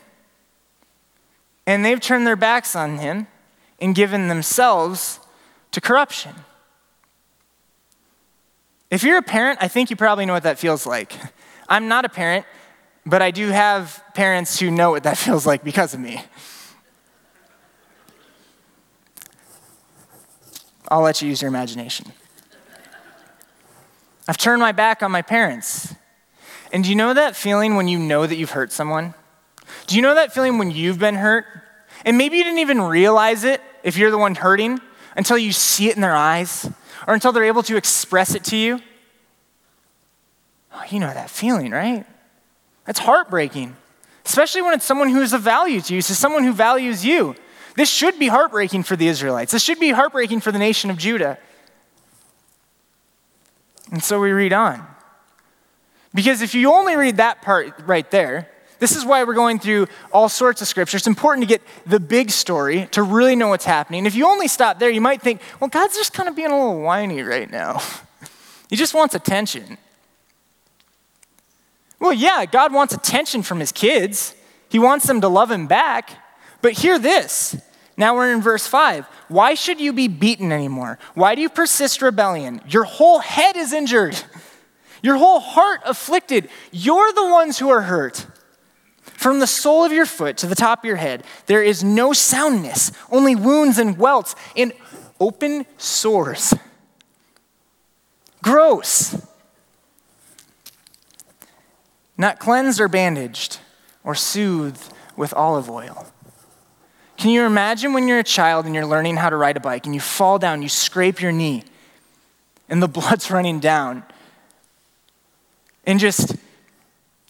and 1.66 1.84
they've 1.84 2.00
turned 2.00 2.26
their 2.26 2.36
backs 2.36 2.74
on 2.74 2.96
him 2.96 3.26
and 3.78 3.94
given 3.94 4.28
themselves 4.28 5.20
to 5.72 5.80
corruption. 5.82 6.34
If 8.90 9.02
you're 9.02 9.18
a 9.18 9.22
parent, 9.22 9.58
I 9.60 9.68
think 9.68 9.90
you 9.90 9.96
probably 9.96 10.24
know 10.24 10.32
what 10.32 10.44
that 10.44 10.58
feels 10.58 10.86
like. 10.86 11.12
I'm 11.68 11.86
not 11.86 12.06
a 12.06 12.08
parent, 12.08 12.46
but 13.04 13.20
I 13.20 13.30
do 13.30 13.48
have 13.48 14.02
parents 14.14 14.58
who 14.58 14.70
know 14.70 14.90
what 14.90 15.02
that 15.02 15.18
feels 15.18 15.46
like 15.46 15.62
because 15.62 15.92
of 15.92 16.00
me. 16.00 16.22
I'll 20.90 21.02
let 21.02 21.20
you 21.20 21.28
use 21.28 21.42
your 21.42 21.50
imagination. 21.50 22.10
I've 24.28 24.36
turned 24.36 24.60
my 24.60 24.72
back 24.72 25.02
on 25.02 25.10
my 25.10 25.22
parents. 25.22 25.94
And 26.70 26.84
do 26.84 26.90
you 26.90 26.96
know 26.96 27.14
that 27.14 27.34
feeling 27.34 27.76
when 27.76 27.88
you 27.88 27.98
know 27.98 28.26
that 28.26 28.36
you've 28.36 28.50
hurt 28.50 28.70
someone? 28.70 29.14
Do 29.86 29.96
you 29.96 30.02
know 30.02 30.14
that 30.14 30.34
feeling 30.34 30.58
when 30.58 30.70
you've 30.70 30.98
been 30.98 31.14
hurt? 31.14 31.46
And 32.04 32.18
maybe 32.18 32.36
you 32.36 32.44
didn't 32.44 32.58
even 32.58 32.82
realize 32.82 33.44
it 33.44 33.62
if 33.82 33.96
you're 33.96 34.10
the 34.10 34.18
one 34.18 34.34
hurting 34.34 34.80
until 35.16 35.38
you 35.38 35.50
see 35.52 35.88
it 35.88 35.96
in 35.96 36.02
their 36.02 36.14
eyes 36.14 36.70
or 37.06 37.14
until 37.14 37.32
they're 37.32 37.44
able 37.44 37.62
to 37.64 37.76
express 37.76 38.34
it 38.34 38.44
to 38.44 38.56
you. 38.56 38.80
Oh, 40.74 40.82
you 40.90 41.00
know 41.00 41.12
that 41.12 41.30
feeling, 41.30 41.72
right? 41.72 42.04
That's 42.84 42.98
heartbreaking, 42.98 43.76
especially 44.26 44.62
when 44.62 44.74
it's 44.74 44.84
someone 44.84 45.08
who 45.08 45.22
is 45.22 45.32
of 45.32 45.40
value 45.40 45.80
to 45.80 45.94
you, 45.94 46.02
so 46.02 46.12
someone 46.12 46.44
who 46.44 46.52
values 46.52 47.04
you. 47.04 47.34
This 47.76 47.90
should 47.90 48.18
be 48.18 48.28
heartbreaking 48.28 48.82
for 48.82 48.94
the 48.94 49.08
Israelites. 49.08 49.52
This 49.52 49.62
should 49.62 49.80
be 49.80 49.90
heartbreaking 49.90 50.40
for 50.40 50.52
the 50.52 50.58
nation 50.58 50.90
of 50.90 50.98
Judah. 50.98 51.38
And 53.90 54.02
so 54.02 54.20
we 54.20 54.30
read 54.32 54.52
on. 54.52 54.86
Because 56.14 56.42
if 56.42 56.54
you 56.54 56.72
only 56.72 56.96
read 56.96 57.18
that 57.18 57.42
part 57.42 57.74
right 57.86 58.10
there, 58.10 58.48
this 58.78 58.94
is 58.94 59.04
why 59.04 59.24
we're 59.24 59.34
going 59.34 59.58
through 59.58 59.88
all 60.12 60.28
sorts 60.28 60.62
of 60.62 60.68
scripture. 60.68 60.96
It's 60.96 61.06
important 61.06 61.42
to 61.42 61.48
get 61.48 61.62
the 61.84 61.98
big 61.98 62.30
story 62.30 62.86
to 62.92 63.02
really 63.02 63.34
know 63.34 63.48
what's 63.48 63.64
happening. 63.64 64.06
If 64.06 64.14
you 64.14 64.26
only 64.26 64.48
stop 64.48 64.78
there, 64.78 64.90
you 64.90 65.00
might 65.00 65.20
think, 65.20 65.40
well, 65.60 65.68
God's 65.68 65.96
just 65.96 66.12
kind 66.12 66.28
of 66.28 66.36
being 66.36 66.50
a 66.50 66.56
little 66.56 66.80
whiny 66.80 67.22
right 67.22 67.50
now. 67.50 67.82
he 68.70 68.76
just 68.76 68.94
wants 68.94 69.14
attention. 69.14 69.78
Well, 72.00 72.12
yeah, 72.12 72.46
God 72.46 72.72
wants 72.72 72.94
attention 72.94 73.42
from 73.42 73.58
his 73.58 73.72
kids, 73.72 74.34
he 74.68 74.78
wants 74.78 75.06
them 75.06 75.20
to 75.22 75.28
love 75.28 75.50
him 75.50 75.66
back. 75.66 76.10
But 76.60 76.72
hear 76.72 76.98
this 76.98 77.56
now 77.98 78.14
we're 78.14 78.32
in 78.32 78.40
verse 78.40 78.66
5. 78.66 79.06
Why 79.26 79.54
should 79.54 79.80
you 79.80 79.92
be 79.92 80.06
beaten 80.06 80.52
anymore? 80.52 81.00
Why 81.14 81.34
do 81.34 81.42
you 81.42 81.50
persist 81.50 82.00
rebellion? 82.00 82.62
Your 82.68 82.84
whole 82.84 83.18
head 83.18 83.56
is 83.56 83.72
injured, 83.72 84.16
your 85.02 85.16
whole 85.16 85.40
heart 85.40 85.80
afflicted. 85.84 86.48
You're 86.70 87.12
the 87.12 87.28
ones 87.28 87.58
who 87.58 87.68
are 87.68 87.82
hurt. 87.82 88.26
From 89.02 89.40
the 89.40 89.48
sole 89.48 89.84
of 89.84 89.90
your 89.90 90.06
foot 90.06 90.36
to 90.38 90.46
the 90.46 90.54
top 90.54 90.80
of 90.80 90.84
your 90.84 90.96
head, 90.96 91.24
there 91.46 91.62
is 91.62 91.82
no 91.82 92.12
soundness, 92.12 92.92
only 93.10 93.34
wounds 93.34 93.78
and 93.78 93.98
welts 93.98 94.36
and 94.56 94.72
open 95.18 95.66
sores. 95.76 96.54
Gross. 98.42 99.26
Not 102.16 102.38
cleansed 102.38 102.80
or 102.80 102.86
bandaged 102.86 103.58
or 104.04 104.14
soothed 104.14 104.92
with 105.16 105.34
olive 105.34 105.68
oil. 105.68 106.06
Can 107.18 107.30
you 107.30 107.44
imagine 107.44 107.92
when 107.92 108.06
you're 108.06 108.20
a 108.20 108.24
child 108.24 108.64
and 108.64 108.76
you're 108.76 108.86
learning 108.86 109.16
how 109.16 109.28
to 109.28 109.36
ride 109.36 109.56
a 109.56 109.60
bike 109.60 109.86
and 109.86 109.94
you 109.94 110.00
fall 110.00 110.38
down, 110.38 110.62
you 110.62 110.68
scrape 110.68 111.20
your 111.20 111.32
knee, 111.32 111.64
and 112.68 112.80
the 112.80 112.88
blood's 112.98 113.30
running 113.30 113.58
down? 113.58 114.04
And 115.84 115.98
just 115.98 116.36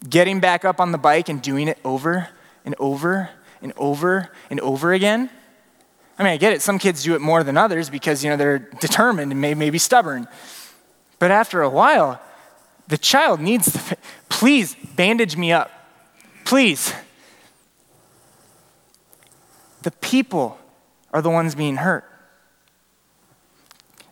getting 0.09 0.41
back 0.41 0.65
up 0.65 0.79
on 0.79 0.93
the 0.93 0.99
bike 0.99 1.31
and 1.31 1.41
doing 1.41 1.69
it 1.69 1.79
over 1.85 2.29
and 2.67 2.75
over 2.79 3.31
and 3.63 3.73
over 3.79 4.31
and 4.51 4.61
over 4.61 4.93
again? 4.93 5.31
I 6.19 6.23
mean, 6.23 6.33
I 6.33 6.37
get 6.37 6.53
it. 6.53 6.61
Some 6.61 6.79
kids 6.79 7.03
do 7.03 7.15
it 7.15 7.21
more 7.23 7.43
than 7.43 7.57
others 7.57 7.89
because, 7.89 8.23
you 8.23 8.29
know, 8.29 8.37
they're 8.37 8.59
determined 8.59 9.33
and 9.33 9.41
may, 9.41 9.55
maybe 9.55 9.79
stubborn. 9.79 10.29
But 11.19 11.31
after 11.31 11.63
a 11.63 11.71
while, 11.71 12.21
the 12.89 12.99
child 12.99 13.41
needs 13.41 13.73
to, 13.73 13.97
please 14.29 14.77
bandage 14.97 15.37
me 15.37 15.51
up. 15.51 15.71
Please 16.45 16.93
the 19.83 19.91
people 19.91 20.59
are 21.13 21.23
the 21.23 21.31
ones 21.31 21.55
being 21.55 21.77
hurt. 21.77 22.05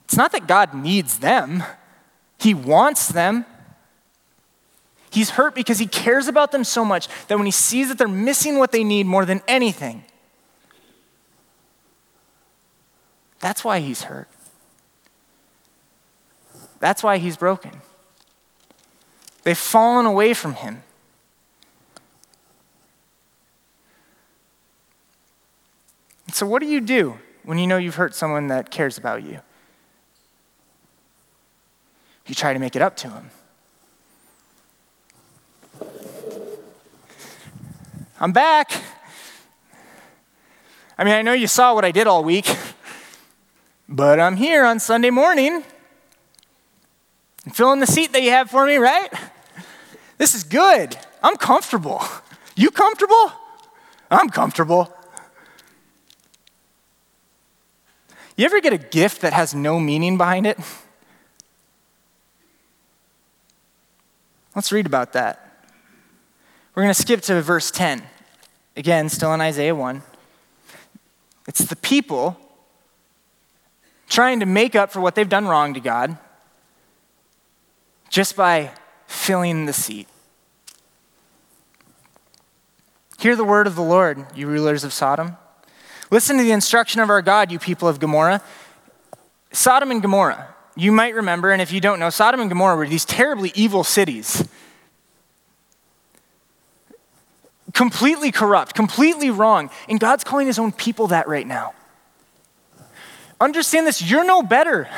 It's 0.05 0.17
not 0.17 0.33
that 0.33 0.47
God 0.47 0.75
needs 0.75 1.19
them, 1.19 1.63
He 2.39 2.55
wants 2.55 3.09
them. 3.09 3.45
He's 5.11 5.31
hurt 5.31 5.55
because 5.55 5.79
He 5.79 5.87
cares 5.87 6.29
about 6.29 6.53
them 6.53 6.63
so 6.63 6.85
much 6.85 7.09
that 7.29 7.37
when 7.37 7.47
He 7.47 7.53
sees 7.53 7.89
that 7.89 7.99
they're 7.99 8.09
missing 8.09 8.59
what 8.59 8.73
they 8.73 8.85
need 8.85 9.07
more 9.07 9.25
than 9.25 9.41
anything, 9.49 10.05
that's 13.41 13.65
why 13.65 13.81
He's 13.81 14.03
hurt. 14.03 14.29
That's 16.81 17.03
why 17.03 17.19
He's 17.19 17.37
broken. 17.37 17.73
They've 19.43 19.57
fallen 19.57 20.07
away 20.07 20.35
from 20.35 20.55
Him. 20.55 20.83
So, 26.37 26.45
what 26.45 26.61
do 26.61 26.69
you 26.69 26.83
do 26.83 27.17
when 27.45 27.57
you 27.57 27.67
know 27.67 27.79
you've 27.79 27.95
hurt 27.95 28.15
someone 28.15 28.49
that 28.49 28.71
cares 28.71 28.99
about 28.99 29.23
you? 29.23 29.41
You 32.27 32.35
try 32.35 32.53
to 32.53 32.59
make 32.59 32.77
it 32.77 32.83
up 32.83 32.95
to 32.97 33.09
them. 33.09 33.31
I'm 38.21 38.33
back. 38.33 38.71
I 40.99 41.05
mean, 41.05 41.15
I 41.15 41.23
know 41.23 41.33
you 41.33 41.47
saw 41.47 41.75
what 41.75 41.87
I 41.87 41.91
did 41.91 42.07
all 42.07 42.23
week, 42.23 42.55
but 43.89 44.21
I'm 44.21 44.37
here 44.37 44.63
on 44.67 44.79
Sunday 44.79 45.09
morning. 45.09 45.65
fill 47.51 47.73
in 47.73 47.81
the 47.81 47.87
seat 47.87 48.13
that 48.13 48.21
you 48.21 48.29
have 48.33 48.51
for 48.51 48.67
me, 48.67 48.77
right? 48.77 49.11
This 50.19 50.35
is 50.35 50.45
good. 50.45 50.99
I'm 51.23 51.39
comfortable. 51.39 52.05
You 52.55 52.71
comfortable? 52.71 53.33
I'm 54.11 54.29
comfortable. 54.29 54.96
You 58.37 58.45
ever 58.45 58.61
get 58.61 58.75
a 58.75 58.79
gift 58.79 59.23
that 59.23 59.33
has 59.33 59.55
no 59.55 59.81
meaning 59.81 60.19
behind 60.19 60.47
it? 60.47 60.59
Let's 64.55 64.71
read 64.73 64.87
about 64.87 65.15
that. 65.15 65.65
We're 66.75 66.83
going 66.83 66.95
to 66.95 67.01
skip 67.01 67.23
to 67.23 67.41
verse 67.41 67.71
10. 67.71 68.03
Again, 68.77 69.09
still 69.09 69.33
in 69.33 69.41
Isaiah 69.41 69.75
1. 69.75 70.03
It's 71.49 71.65
the 71.65 71.77
people 71.77 72.39
trying 74.09 74.41
to 74.41 74.47
make 74.47 74.75
up 74.75 74.93
for 74.93 75.01
what 75.01 75.15
they've 75.15 75.29
done 75.29 75.47
wrong 75.47 75.73
to 75.75 75.81
God 75.81 76.19
just 78.11 78.37
by 78.37 78.71
filling 79.07 79.67
the 79.67 79.73
seat. 79.73 80.09
Hear 83.19 83.35
the 83.35 83.45
word 83.45 83.67
of 83.67 83.77
the 83.77 83.83
Lord, 83.83 84.27
you 84.35 84.47
rulers 84.47 84.85
of 84.85 84.93
Sodom. 84.93 85.37
Listen 86.11 86.37
to 86.37 86.43
the 86.43 86.53
instruction 86.53 87.01
of 87.01 87.11
our 87.11 87.23
God, 87.23 87.51
you 87.51 87.59
people 87.59 87.89
of 87.89 87.99
Gomorrah. 87.99 88.43
Sodom 89.53 89.91
and 89.91 90.03
Gomorrah, 90.03 90.55
you 90.77 90.93
might 90.93 91.15
remember, 91.15 91.51
and 91.51 91.61
if 91.61 91.73
you 91.73 91.81
don't 91.81 91.99
know, 91.99 92.11
Sodom 92.11 92.41
and 92.41 92.51
Gomorrah 92.51 92.77
were 92.77 92.87
these 92.87 93.05
terribly 93.05 93.53
evil 93.55 93.83
cities. 93.83 94.47
Completely 97.73 98.31
corrupt, 98.31 98.75
completely 98.75 99.31
wrong. 99.31 99.71
And 99.89 99.99
God's 99.99 100.25
calling 100.25 100.47
his 100.47 100.59
own 100.59 100.73
people 100.73 101.09
that 101.09 101.27
right 101.29 101.47
now. 101.47 101.75
Understand 103.41 103.87
this, 103.87 104.03
you're 104.03 104.25
no 104.25 104.43
better. 104.43 104.89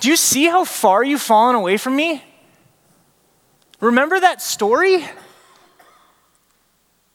Do 0.00 0.08
you 0.08 0.16
see 0.16 0.44
how 0.44 0.64
far 0.64 1.02
you've 1.02 1.22
fallen 1.22 1.54
away 1.54 1.76
from 1.76 1.96
me? 1.96 2.22
Remember 3.80 4.18
that 4.18 4.42
story? 4.42 5.04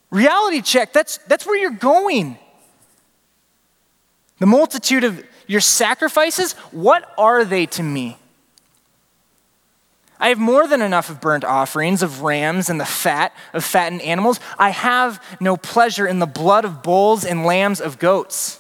Reality 0.09 0.61
check, 0.61 0.93
that's, 0.93 1.17
that's 1.27 1.45
where 1.45 1.57
you're 1.57 1.69
going. 1.71 2.37
The 4.39 4.45
multitude 4.45 5.03
of 5.03 5.23
your 5.47 5.61
sacrifices, 5.61 6.53
what 6.71 7.13
are 7.17 7.43
they 7.45 7.65
to 7.67 7.83
me? 7.83 8.17
I 10.19 10.29
have 10.29 10.39
more 10.39 10.67
than 10.67 10.81
enough 10.81 11.09
of 11.09 11.21
burnt 11.21 11.45
offerings, 11.45 12.03
of 12.03 12.21
rams 12.21 12.69
and 12.69 12.79
the 12.79 12.85
fat 12.85 13.33
of 13.53 13.63
fattened 13.63 14.01
animals. 14.01 14.39
I 14.57 14.69
have 14.71 15.23
no 15.39 15.55
pleasure 15.55 16.05
in 16.05 16.19
the 16.19 16.25
blood 16.25 16.65
of 16.65 16.83
bulls 16.83 17.23
and 17.23 17.45
lambs 17.45 17.79
of 17.79 17.99
goats. 17.99 18.59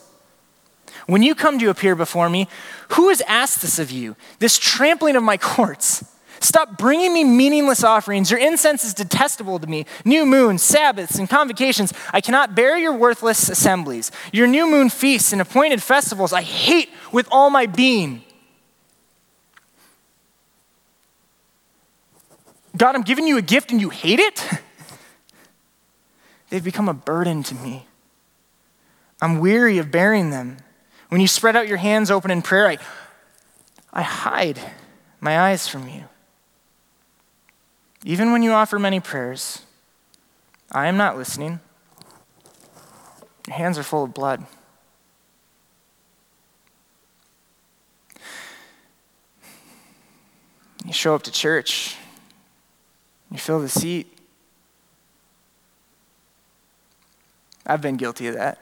When 1.05 1.21
you 1.21 1.35
come 1.35 1.59
to 1.59 1.69
appear 1.69 1.95
before 1.95 2.29
me, 2.29 2.47
who 2.89 3.09
has 3.09 3.21
asked 3.21 3.61
this 3.61 3.77
of 3.77 3.91
you, 3.91 4.15
this 4.39 4.57
trampling 4.57 5.15
of 5.15 5.23
my 5.23 5.37
courts? 5.37 6.05
Stop 6.41 6.77
bringing 6.77 7.13
me 7.13 7.23
meaningless 7.23 7.83
offerings. 7.83 8.31
Your 8.31 8.39
incense 8.39 8.83
is 8.83 8.93
detestable 8.93 9.59
to 9.59 9.67
me. 9.67 9.85
New 10.05 10.25
moons, 10.25 10.63
Sabbaths, 10.63 11.19
and 11.19 11.29
convocations. 11.29 11.93
I 12.13 12.21
cannot 12.21 12.55
bear 12.55 12.77
your 12.77 12.93
worthless 12.93 13.49
assemblies. 13.49 14.11
Your 14.31 14.47
new 14.47 14.69
moon 14.69 14.89
feasts 14.89 15.33
and 15.33 15.41
appointed 15.41 15.83
festivals 15.83 16.31
I 16.31 16.41
hate 16.41 16.89
with 17.11 17.27
all 17.31 17.49
my 17.49 17.65
being. 17.65 18.23
God, 22.77 22.95
I'm 22.95 23.01
giving 23.01 23.27
you 23.27 23.37
a 23.37 23.41
gift 23.41 23.71
and 23.71 23.81
you 23.81 23.89
hate 23.89 24.19
it? 24.19 24.43
They've 26.49 26.63
become 26.63 26.87
a 26.87 26.93
burden 26.93 27.43
to 27.43 27.55
me. 27.55 27.85
I'm 29.21 29.39
weary 29.39 29.79
of 29.79 29.91
bearing 29.91 30.29
them. 30.29 30.57
When 31.09 31.19
you 31.19 31.27
spread 31.27 31.55
out 31.55 31.67
your 31.67 31.77
hands 31.77 32.09
open 32.09 32.31
in 32.31 32.41
prayer, 32.41 32.67
I, 32.67 32.77
I 33.91 34.03
hide 34.03 34.59
my 35.19 35.39
eyes 35.39 35.67
from 35.67 35.89
you. 35.89 36.05
Even 38.03 38.31
when 38.31 38.43
you 38.43 38.51
offer 38.51 38.79
many 38.79 38.99
prayers, 38.99 39.63
I 40.71 40.87
am 40.87 40.97
not 40.97 41.17
listening. 41.17 41.59
Your 43.47 43.55
hands 43.57 43.77
are 43.77 43.83
full 43.83 44.03
of 44.03 44.13
blood. 44.13 44.45
You 50.85 50.93
show 50.93 51.13
up 51.13 51.23
to 51.23 51.31
church, 51.31 51.97
you 53.29 53.37
fill 53.37 53.59
the 53.59 53.69
seat. 53.69 54.15
I've 57.65 57.81
been 57.81 57.97
guilty 57.97 58.27
of 58.27 58.35
that. 58.35 58.57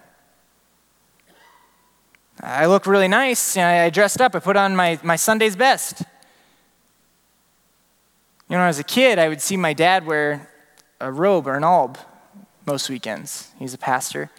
I 2.41 2.65
look 2.65 2.85
really 2.85 3.07
nice. 3.07 3.55
You 3.55 3.61
know, 3.61 3.69
I 3.69 3.89
dressed 3.89 4.19
up. 4.19 4.35
I 4.35 4.39
put 4.39 4.57
on 4.57 4.75
my, 4.75 4.99
my 5.01 5.15
Sunday's 5.15 5.55
best. 5.55 6.03
You 8.49 8.57
know, 8.57 8.63
as 8.63 8.79
a 8.79 8.83
kid, 8.83 9.19
I 9.19 9.27
would 9.27 9.41
see 9.41 9.57
my 9.57 9.73
dad 9.73 10.05
wear 10.05 10.49
a 10.99 11.11
robe 11.11 11.47
or 11.47 11.55
an 11.55 11.63
alb 11.63 11.97
most 12.65 12.89
weekends. 12.89 13.51
He's 13.59 13.73
a 13.73 13.77
pastor. 13.77 14.29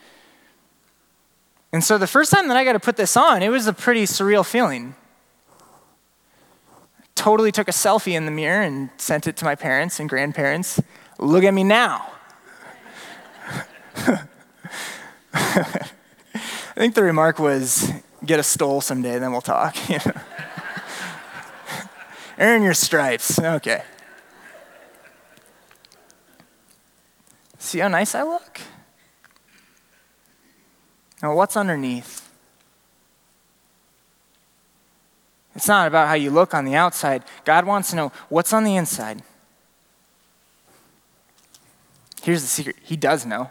And 1.72 1.84
so 1.84 1.98
the 1.98 2.06
first 2.06 2.32
time 2.32 2.48
that 2.48 2.56
I 2.56 2.64
got 2.64 2.72
to 2.72 2.80
put 2.80 2.96
this 2.96 3.16
on, 3.16 3.42
it 3.42 3.50
was 3.50 3.66
a 3.66 3.72
pretty 3.72 4.04
surreal 4.04 4.46
feeling. 4.46 4.94
I 6.98 7.04
totally 7.14 7.52
took 7.52 7.68
a 7.68 7.72
selfie 7.72 8.14
in 8.14 8.24
the 8.24 8.30
mirror 8.30 8.62
and 8.62 8.90
sent 8.96 9.26
it 9.26 9.36
to 9.38 9.44
my 9.44 9.54
parents 9.54 10.00
and 10.00 10.08
grandparents. 10.08 10.80
Look 11.18 11.44
at 11.44 11.52
me 11.52 11.64
now. 11.64 12.10
I 15.34 16.74
think 16.74 16.94
the 16.94 17.02
remark 17.02 17.38
was, 17.38 17.92
get 18.24 18.38
a 18.38 18.42
stole 18.42 18.80
someday, 18.80 19.18
then 19.18 19.32
we'll 19.32 19.40
talk. 19.40 19.76
Earn 22.38 22.62
your 22.62 22.74
stripes. 22.74 23.38
Okay. 23.38 23.82
See 27.68 27.80
how 27.80 27.88
nice 27.88 28.14
I 28.14 28.22
look? 28.22 28.62
Now, 31.22 31.34
what's 31.34 31.54
underneath? 31.54 32.26
It's 35.54 35.68
not 35.68 35.86
about 35.86 36.08
how 36.08 36.14
you 36.14 36.30
look 36.30 36.54
on 36.54 36.64
the 36.64 36.74
outside. 36.74 37.24
God 37.44 37.66
wants 37.66 37.90
to 37.90 37.96
know 37.96 38.10
what's 38.30 38.54
on 38.54 38.64
the 38.64 38.74
inside. 38.74 39.22
Here's 42.22 42.40
the 42.40 42.48
secret 42.48 42.76
He 42.82 42.96
does 42.96 43.26
know, 43.26 43.50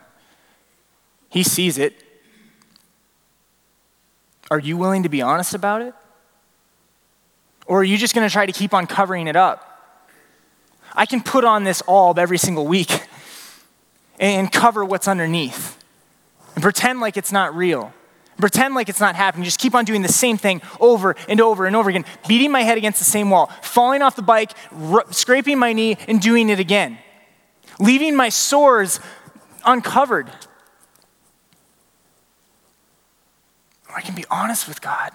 He 1.30 1.44
sees 1.44 1.78
it. 1.78 2.04
Are 4.50 4.58
you 4.60 4.78
willing 4.78 5.04
to 5.04 5.10
be 5.10 5.22
honest 5.22 5.54
about 5.54 5.84
it? 5.84 5.94
Or 7.68 7.82
are 7.82 7.84
you 7.84 7.98
just 7.98 8.16
going 8.16 8.28
to 8.28 8.34
try 8.34 8.48
to 8.48 8.52
keep 8.52 8.74
on 8.74 8.88
covering 8.88 9.28
it 9.28 9.36
up? 9.36 9.64
I 10.96 11.06
can 11.06 11.22
put 11.22 11.44
on 11.44 11.66
this 11.66 11.84
alb 11.88 12.18
every 12.18 12.40
single 12.40 12.66
week 12.66 12.90
and 14.20 14.52
cover 14.52 14.84
what's 14.84 15.08
underneath 15.08 15.78
and 16.58 16.64
pretend 16.64 17.00
like 17.00 17.18
it's 17.18 17.32
not 17.32 17.56
real. 17.56 17.94
Pretend 18.38 18.74
like 18.74 18.90
it's 18.90 19.00
not 19.00 19.16
happening. 19.16 19.44
Just 19.44 19.60
keep 19.60 19.76
on 19.76 19.86
doing 19.86 20.02
the 20.02 20.12
same 20.12 20.38
thing 20.38 20.62
over 20.80 21.16
and 21.30 21.40
over 21.40 21.66
and 21.66 21.76
over 21.76 21.90
again, 21.90 22.06
beating 22.28 22.52
my 22.52 22.62
head 22.62 22.78
against 22.78 23.00
the 23.00 23.06
same 23.06 23.30
wall, 23.30 23.48
falling 23.62 24.02
off 24.02 24.16
the 24.16 24.22
bike, 24.24 24.54
r- 24.72 25.06
scraping 25.12 25.60
my 25.60 25.74
knee, 25.74 25.98
and 26.08 26.20
doing 26.20 26.50
it 26.50 26.60
again, 26.60 26.98
leaving 27.80 28.16
my 28.16 28.30
sores 28.30 29.00
uncovered. 29.66 30.32
I 33.96 34.02
can 34.02 34.16
be 34.16 34.26
honest 34.30 34.68
with 34.68 34.82
God. 34.82 35.12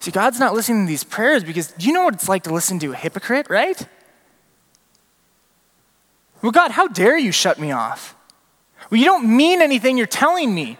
See, 0.00 0.10
God's 0.10 0.40
not 0.40 0.52
listening 0.52 0.86
to 0.86 0.88
these 0.88 1.04
prayers 1.04 1.44
because 1.44 1.68
do 1.72 1.86
you 1.86 1.92
know 1.92 2.04
what 2.04 2.14
it's 2.14 2.28
like 2.28 2.42
to 2.44 2.52
listen 2.52 2.78
to 2.78 2.92
a 2.92 2.96
hypocrite, 2.96 3.48
right? 3.48 3.86
Well, 6.42 6.52
God, 6.52 6.72
how 6.72 6.88
dare 6.88 7.16
you 7.16 7.32
shut 7.32 7.58
me 7.58 7.70
off? 7.70 8.16
Well, 8.90 8.98
you 8.98 9.06
don't 9.06 9.36
mean 9.36 9.62
anything 9.62 9.96
you're 9.96 10.06
telling 10.06 10.54
me. 10.54 10.76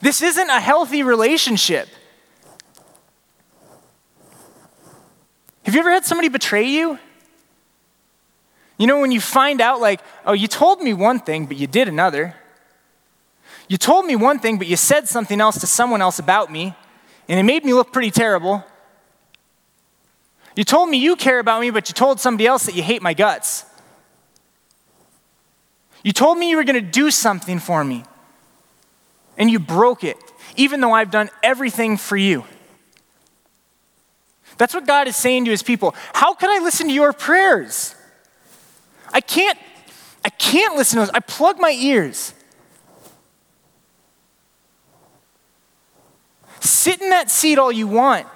This 0.00 0.22
isn't 0.22 0.50
a 0.50 0.58
healthy 0.58 1.02
relationship. 1.02 1.88
Have 5.64 5.74
you 5.74 5.80
ever 5.80 5.92
had 5.92 6.04
somebody 6.04 6.28
betray 6.28 6.64
you? 6.64 6.98
You 8.78 8.86
know, 8.88 9.00
when 9.00 9.12
you 9.12 9.20
find 9.20 9.60
out, 9.60 9.80
like, 9.80 10.00
oh, 10.26 10.32
you 10.32 10.48
told 10.48 10.82
me 10.82 10.92
one 10.92 11.20
thing, 11.20 11.46
but 11.46 11.56
you 11.56 11.68
did 11.68 11.86
another. 11.86 12.34
You 13.68 13.76
told 13.76 14.06
me 14.06 14.16
one 14.16 14.40
thing, 14.40 14.58
but 14.58 14.66
you 14.66 14.76
said 14.76 15.08
something 15.08 15.40
else 15.40 15.60
to 15.60 15.66
someone 15.66 16.02
else 16.02 16.18
about 16.18 16.50
me, 16.50 16.74
and 17.28 17.38
it 17.38 17.44
made 17.44 17.64
me 17.64 17.74
look 17.74 17.92
pretty 17.92 18.10
terrible. 18.10 18.64
You 20.56 20.64
told 20.64 20.88
me 20.90 20.98
you 20.98 21.16
care 21.16 21.38
about 21.38 21.60
me, 21.60 21.70
but 21.70 21.88
you 21.88 21.94
told 21.94 22.18
somebody 22.18 22.46
else 22.46 22.64
that 22.64 22.74
you 22.74 22.82
hate 22.82 23.02
my 23.02 23.14
guts. 23.14 23.64
You 26.02 26.12
told 26.12 26.38
me 26.38 26.50
you 26.50 26.56
were 26.56 26.64
going 26.64 26.82
to 26.82 26.90
do 26.90 27.10
something 27.10 27.58
for 27.58 27.84
me, 27.84 28.04
and 29.38 29.50
you 29.50 29.58
broke 29.58 30.04
it, 30.04 30.16
even 30.56 30.80
though 30.80 30.92
I've 30.92 31.10
done 31.10 31.30
everything 31.42 31.96
for 31.96 32.16
you. 32.16 32.44
That's 34.58 34.74
what 34.74 34.86
God 34.86 35.08
is 35.08 35.16
saying 35.16 35.46
to 35.46 35.50
his 35.50 35.62
people. 35.62 35.94
How 36.12 36.34
can 36.34 36.50
I 36.50 36.62
listen 36.62 36.88
to 36.88 36.92
your 36.92 37.12
prayers? 37.12 37.94
I 39.12 39.20
can't 39.20 39.58
I 40.24 40.28
can't 40.28 40.76
listen 40.76 40.98
to 41.00 41.06
those. 41.06 41.10
I 41.14 41.20
plug 41.20 41.58
my 41.58 41.70
ears. 41.70 42.34
Sit 46.60 47.00
in 47.00 47.10
that 47.10 47.28
seat 47.30 47.58
all 47.58 47.72
you 47.72 47.88
want. 47.88 48.26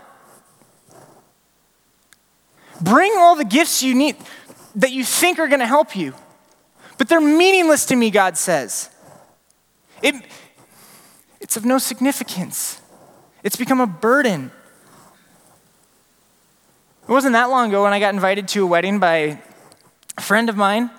Bring 2.81 3.13
all 3.17 3.37
the 3.37 3.45
gifts 3.45 3.83
you 3.83 3.95
need 3.95 4.17
that 4.75 4.91
you 4.91 5.05
think 5.05 5.39
are 5.39 5.47
going 5.47 5.61
to 5.61 5.67
help 5.67 5.95
you. 5.95 6.13
But 6.99 7.09
they're 7.09 7.21
meaningless 7.21 7.85
to 7.87 7.97
me, 7.97 8.11
God 8.11 8.37
says. 8.37 8.91
It, 10.03 10.15
it's 11.41 11.57
of 11.57 11.65
no 11.65 11.79
significance. 11.79 12.81
It's 13.43 13.57
become 13.57 13.81
a 13.81 13.87
burden. 13.87 14.51
It 17.09 17.13
wasn't 17.13 17.35
that 17.35 17.51
long 17.51 17.69
ago 17.69 17.85
when 17.85 17.93
I 17.93 18.01
got 18.01 18.15
invited 18.15 18.49
to 18.49 18.65
a 18.65 18.67
wedding 18.67 18.99
by 18.99 19.41
a 20.19 20.21
friend 20.21 20.49
of 20.49 20.57
mine, 20.57 20.91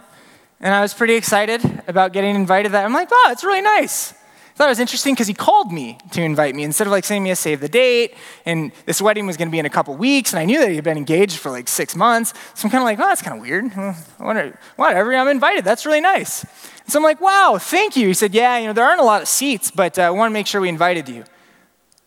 and 0.62 0.74
I 0.74 0.82
was 0.82 0.94
pretty 0.94 1.16
excited 1.16 1.62
about 1.88 2.14
getting 2.14 2.36
invited. 2.36 2.72
That 2.72 2.86
I'm 2.86 2.94
like, 2.94 3.10
oh, 3.12 3.30
it's 3.32 3.44
really 3.44 3.62
nice. 3.62 4.14
I 4.58 4.62
thought 4.66 4.70
it 4.70 4.72
was 4.72 4.80
interesting 4.80 5.14
because 5.14 5.28
he 5.28 5.36
called 5.36 5.72
me 5.72 6.00
to 6.14 6.22
invite 6.24 6.56
me 6.56 6.64
instead 6.64 6.88
of 6.88 6.92
like 6.92 7.06
saying 7.06 7.22
me 7.22 7.30
to 7.30 7.36
save 7.36 7.60
the 7.60 7.70
date. 7.70 8.16
And 8.44 8.72
this 8.88 9.00
wedding 9.00 9.28
was 9.28 9.38
going 9.38 9.50
to 9.50 9.52
be 9.52 9.60
in 9.60 9.68
a 9.68 9.70
couple 9.70 9.96
weeks, 9.96 10.34
and 10.34 10.40
I 10.40 10.46
knew 10.46 10.60
that 10.60 10.70
he 10.70 10.74
had 10.74 10.84
been 10.84 10.98
engaged 10.98 11.38
for 11.38 11.52
like 11.52 11.68
six 11.68 11.96
months. 11.96 12.34
So 12.56 12.66
I'm 12.66 12.72
kind 12.72 12.82
of 12.82 12.86
like, 12.86 12.98
oh, 12.98 13.04
that's 13.04 13.22
kind 13.22 13.38
of 13.38 13.44
weird. 13.44 13.72
I 13.78 13.96
wonder, 14.20 14.60
whatever, 14.76 15.14
I'm 15.14 15.28
invited. 15.28 15.64
That's 15.64 15.86
really 15.86 16.02
nice. 16.02 16.42
And 16.42 16.92
so 16.92 16.98
I'm 16.98 17.04
like, 17.04 17.22
wow, 17.22 17.60
thank 17.62 17.96
you. 17.96 18.08
He 18.08 18.16
said, 18.16 18.34
yeah, 18.34 18.58
you 18.58 18.66
know, 18.66 18.74
there 18.74 18.84
aren't 18.84 19.00
a 19.00 19.04
lot 19.04 19.22
of 19.22 19.28
seats, 19.28 19.70
but 19.70 20.00
uh, 20.00 20.02
I 20.02 20.10
want 20.10 20.32
to 20.32 20.34
make 20.34 20.48
sure 20.48 20.60
we 20.60 20.70
invited 20.70 21.08
you. 21.08 21.24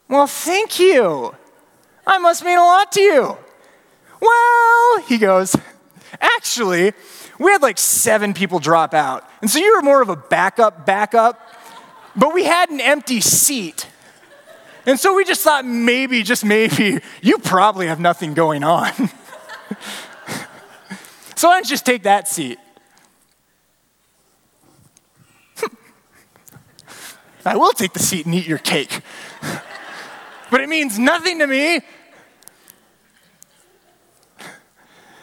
Well, 0.08 0.26
thank 0.26 0.80
you. 0.80 1.36
I 2.04 2.18
must 2.18 2.44
mean 2.44 2.58
a 2.58 2.62
lot 2.62 2.90
to 2.90 3.00
you. 3.00 3.38
Well, 4.20 5.02
he 5.06 5.18
goes, 5.18 5.54
actually, 6.20 6.94
we 7.38 7.52
had 7.52 7.62
like 7.62 7.78
seven 7.78 8.34
people 8.34 8.58
drop 8.58 8.92
out. 8.92 9.30
And 9.40 9.48
so 9.48 9.60
you 9.60 9.76
were 9.76 9.82
more 9.82 10.02
of 10.02 10.08
a 10.08 10.16
backup, 10.16 10.84
backup 10.84 11.40
but 12.16 12.34
we 12.34 12.44
had 12.44 12.70
an 12.70 12.80
empty 12.80 13.20
seat. 13.20 13.86
And 14.86 14.98
so 14.98 15.14
we 15.14 15.24
just 15.24 15.42
thought 15.42 15.64
maybe, 15.64 16.22
just 16.22 16.44
maybe, 16.44 17.00
you 17.22 17.38
probably 17.38 17.86
have 17.86 18.00
nothing 18.00 18.34
going 18.34 18.64
on. 18.64 18.92
so 21.36 21.48
don't 21.48 21.66
just 21.66 21.84
take 21.86 22.04
that 22.04 22.28
seat? 22.28 22.58
I 27.44 27.56
will 27.56 27.72
take 27.72 27.92
the 27.92 27.98
seat 27.98 28.26
and 28.26 28.34
eat 28.34 28.46
your 28.46 28.58
cake. 28.58 29.00
but 30.50 30.60
it 30.60 30.68
means 30.68 30.98
nothing 30.98 31.38
to 31.40 31.46
me. 31.46 31.80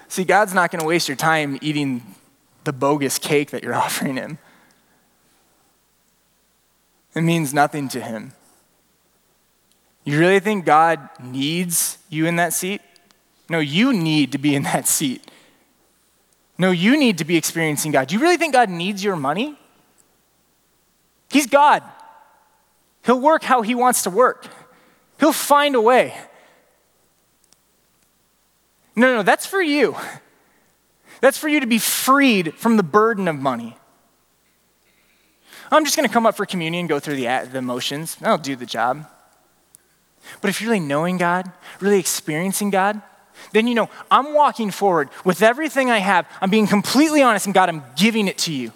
See, 0.07 0.23
God's 0.23 0.53
not 0.53 0.71
going 0.71 0.79
to 0.79 0.87
waste 0.87 1.07
your 1.07 1.17
time 1.17 1.57
eating 1.61 2.15
the 2.63 2.73
bogus 2.73 3.19
cake 3.19 3.51
that 3.51 3.63
you're 3.63 3.75
offering 3.75 4.15
Him. 4.17 4.37
It 7.17 7.23
means 7.23 7.51
nothing 7.51 7.89
to 7.89 7.99
him. 7.99 8.33
You 10.03 10.19
really 10.19 10.39
think 10.39 10.65
God 10.65 11.09
needs 11.19 11.97
you 12.09 12.27
in 12.27 12.35
that 12.35 12.53
seat? 12.53 12.81
No, 13.49 13.57
you 13.57 13.91
need 13.91 14.31
to 14.33 14.37
be 14.37 14.53
in 14.53 14.63
that 14.63 14.87
seat. 14.87 15.31
No, 16.59 16.69
you 16.69 16.97
need 16.97 17.17
to 17.17 17.25
be 17.25 17.35
experiencing 17.35 17.91
God. 17.91 18.07
Do 18.07 18.15
you 18.15 18.21
really 18.21 18.37
think 18.37 18.53
God 18.53 18.69
needs 18.69 19.03
your 19.03 19.15
money? 19.15 19.57
He's 21.29 21.47
God. 21.47 21.83
He'll 23.05 23.19
work 23.19 23.43
how 23.43 23.61
He 23.63 23.73
wants 23.73 24.03
to 24.03 24.09
work, 24.09 24.47
He'll 25.19 25.33
find 25.33 25.75
a 25.75 25.81
way. 25.81 26.15
No, 28.95 29.15
no, 29.15 29.23
that's 29.23 29.45
for 29.45 29.61
you. 29.61 29.95
That's 31.21 31.37
for 31.37 31.47
you 31.47 31.59
to 31.61 31.67
be 31.67 31.79
freed 31.79 32.53
from 32.55 32.77
the 32.77 32.83
burden 32.83 33.27
of 33.27 33.35
money. 33.35 33.76
I'm 35.71 35.83
just 35.83 35.95
going 35.95 36.07
to 36.07 36.13
come 36.13 36.25
up 36.25 36.35
for 36.35 36.45
communion, 36.45 36.87
go 36.87 36.99
through 36.99 37.15
the, 37.15 37.49
the 37.51 37.61
motions. 37.61 38.15
That'll 38.15 38.37
do 38.37 38.55
the 38.55 38.65
job. 38.65 39.05
But 40.41 40.49
if 40.49 40.61
you're 40.61 40.71
really 40.71 40.85
knowing 40.85 41.17
God, 41.17 41.51
really 41.79 41.99
experiencing 41.99 42.69
God, 42.69 43.01
then 43.51 43.67
you 43.67 43.75
know 43.75 43.89
I'm 44.09 44.33
walking 44.33 44.71
forward 44.71 45.09
with 45.23 45.41
everything 45.41 45.89
I 45.89 45.99
have. 45.99 46.27
I'm 46.41 46.49
being 46.49 46.67
completely 46.67 47.21
honest, 47.21 47.45
and 47.45 47.53
God, 47.53 47.69
I'm 47.69 47.83
giving 47.95 48.27
it 48.27 48.37
to 48.39 48.53
you. 48.53 48.71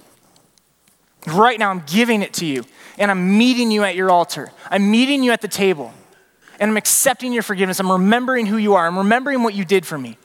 Right 1.28 1.60
now, 1.60 1.70
I'm 1.70 1.84
giving 1.86 2.22
it 2.22 2.34
to 2.36 2.46
you. 2.46 2.66
And 2.98 3.10
I'm 3.10 3.38
meeting 3.38 3.72
you 3.72 3.84
at 3.84 3.96
your 3.96 4.12
altar. 4.12 4.52
I'm 4.70 4.90
meeting 4.92 5.24
you 5.24 5.32
at 5.32 5.42
the 5.42 5.48
table. 5.48 5.94
And 6.60 6.70
I'm 6.70 6.78
accepting 6.78 7.34
your 7.34 7.44
forgiveness. 7.44 7.80
I'm 7.80 7.92
remembering 7.92 8.46
who 8.46 8.58
you 8.58 8.76
are. 8.76 8.86
I'm 8.86 8.98
remembering 8.98 9.44
what 9.44 9.54
you 9.54 9.66
did 9.66 9.86
for 9.86 9.98
me. 9.98 10.18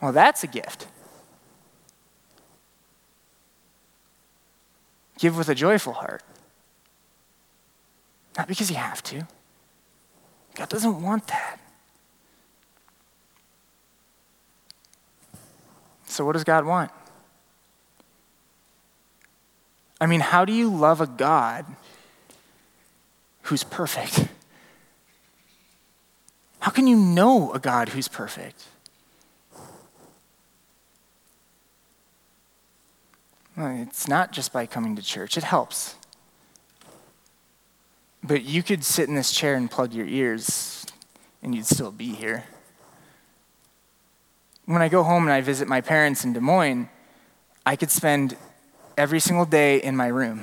Well, 0.00 0.12
that's 0.12 0.42
a 0.42 0.48
gift. 0.48 0.88
Give 5.22 5.36
with 5.36 5.48
a 5.48 5.54
joyful 5.54 5.92
heart. 5.92 6.20
Not 8.36 8.48
because 8.48 8.68
you 8.68 8.76
have 8.76 9.00
to. 9.04 9.24
God 10.56 10.68
doesn't 10.68 11.00
want 11.00 11.28
that. 11.28 11.60
So, 16.06 16.24
what 16.24 16.32
does 16.32 16.42
God 16.42 16.64
want? 16.64 16.90
I 20.00 20.06
mean, 20.06 20.18
how 20.18 20.44
do 20.44 20.52
you 20.52 20.68
love 20.68 21.00
a 21.00 21.06
God 21.06 21.66
who's 23.42 23.62
perfect? 23.62 24.26
How 26.58 26.72
can 26.72 26.88
you 26.88 26.96
know 26.96 27.52
a 27.52 27.60
God 27.60 27.90
who's 27.90 28.08
perfect? 28.08 28.64
Uh, 33.62 33.76
it's 33.80 34.08
not 34.08 34.32
just 34.32 34.52
by 34.52 34.66
coming 34.66 34.96
to 34.96 35.02
church, 35.02 35.36
it 35.36 35.44
helps. 35.44 35.94
But 38.20 38.42
you 38.42 38.60
could 38.60 38.82
sit 38.82 39.08
in 39.08 39.14
this 39.14 39.30
chair 39.30 39.54
and 39.54 39.70
plug 39.70 39.92
your 39.92 40.06
ears, 40.06 40.84
and 41.44 41.54
you'd 41.54 41.66
still 41.66 41.92
be 41.92 42.12
here. 42.12 42.42
When 44.64 44.82
I 44.82 44.88
go 44.88 45.04
home 45.04 45.24
and 45.24 45.32
I 45.32 45.42
visit 45.42 45.68
my 45.68 45.80
parents 45.80 46.24
in 46.24 46.32
Des 46.32 46.40
Moines, 46.40 46.88
I 47.64 47.76
could 47.76 47.92
spend 47.92 48.36
every 48.98 49.20
single 49.20 49.44
day 49.46 49.80
in 49.80 49.96
my 49.96 50.08
room. 50.08 50.42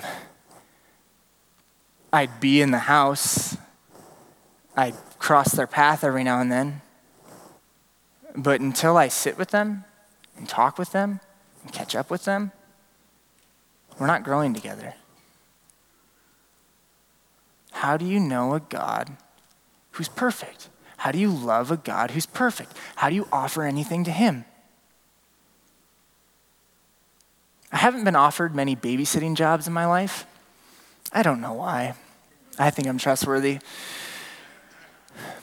I'd 2.13 2.39
be 2.39 2.61
in 2.61 2.71
the 2.71 2.79
house. 2.79 3.57
I'd 4.77 4.95
cross 5.17 5.51
their 5.51 5.67
path 5.67 6.05
every 6.05 6.23
now 6.23 6.39
and 6.39 6.49
then. 6.49 6.81
But 8.33 8.61
until 8.61 8.95
I 8.95 9.09
sit 9.09 9.37
with 9.37 9.49
them 9.49 9.83
and 10.37 10.47
talk 10.47 10.77
with 10.77 10.93
them 10.93 11.19
and 11.65 11.73
catch 11.73 11.97
up 11.97 12.09
with 12.09 12.23
them, 12.23 12.53
we're 13.99 14.07
not 14.07 14.23
growing 14.23 14.53
together. 14.53 14.93
How 17.71 17.97
do 17.97 18.05
you 18.05 18.19
know 18.19 18.53
a 18.53 18.59
God 18.59 19.15
who's 19.91 20.09
perfect? 20.09 20.69
How 20.97 21.11
do 21.11 21.19
you 21.19 21.29
love 21.29 21.71
a 21.71 21.77
God 21.77 22.11
who's 22.11 22.25
perfect? 22.25 22.73
How 22.97 23.09
do 23.09 23.15
you 23.15 23.27
offer 23.31 23.63
anything 23.63 24.03
to 24.05 24.11
Him? 24.11 24.45
I 27.71 27.77
haven't 27.77 28.03
been 28.03 28.15
offered 28.15 28.55
many 28.55 28.75
babysitting 28.75 29.35
jobs 29.35 29.67
in 29.67 29.73
my 29.73 29.85
life. 29.85 30.25
I 31.13 31.21
don't 31.21 31.41
know 31.41 31.53
why. 31.53 31.93
I 32.57 32.69
think 32.69 32.87
I'm 32.87 32.97
trustworthy. 32.97 33.59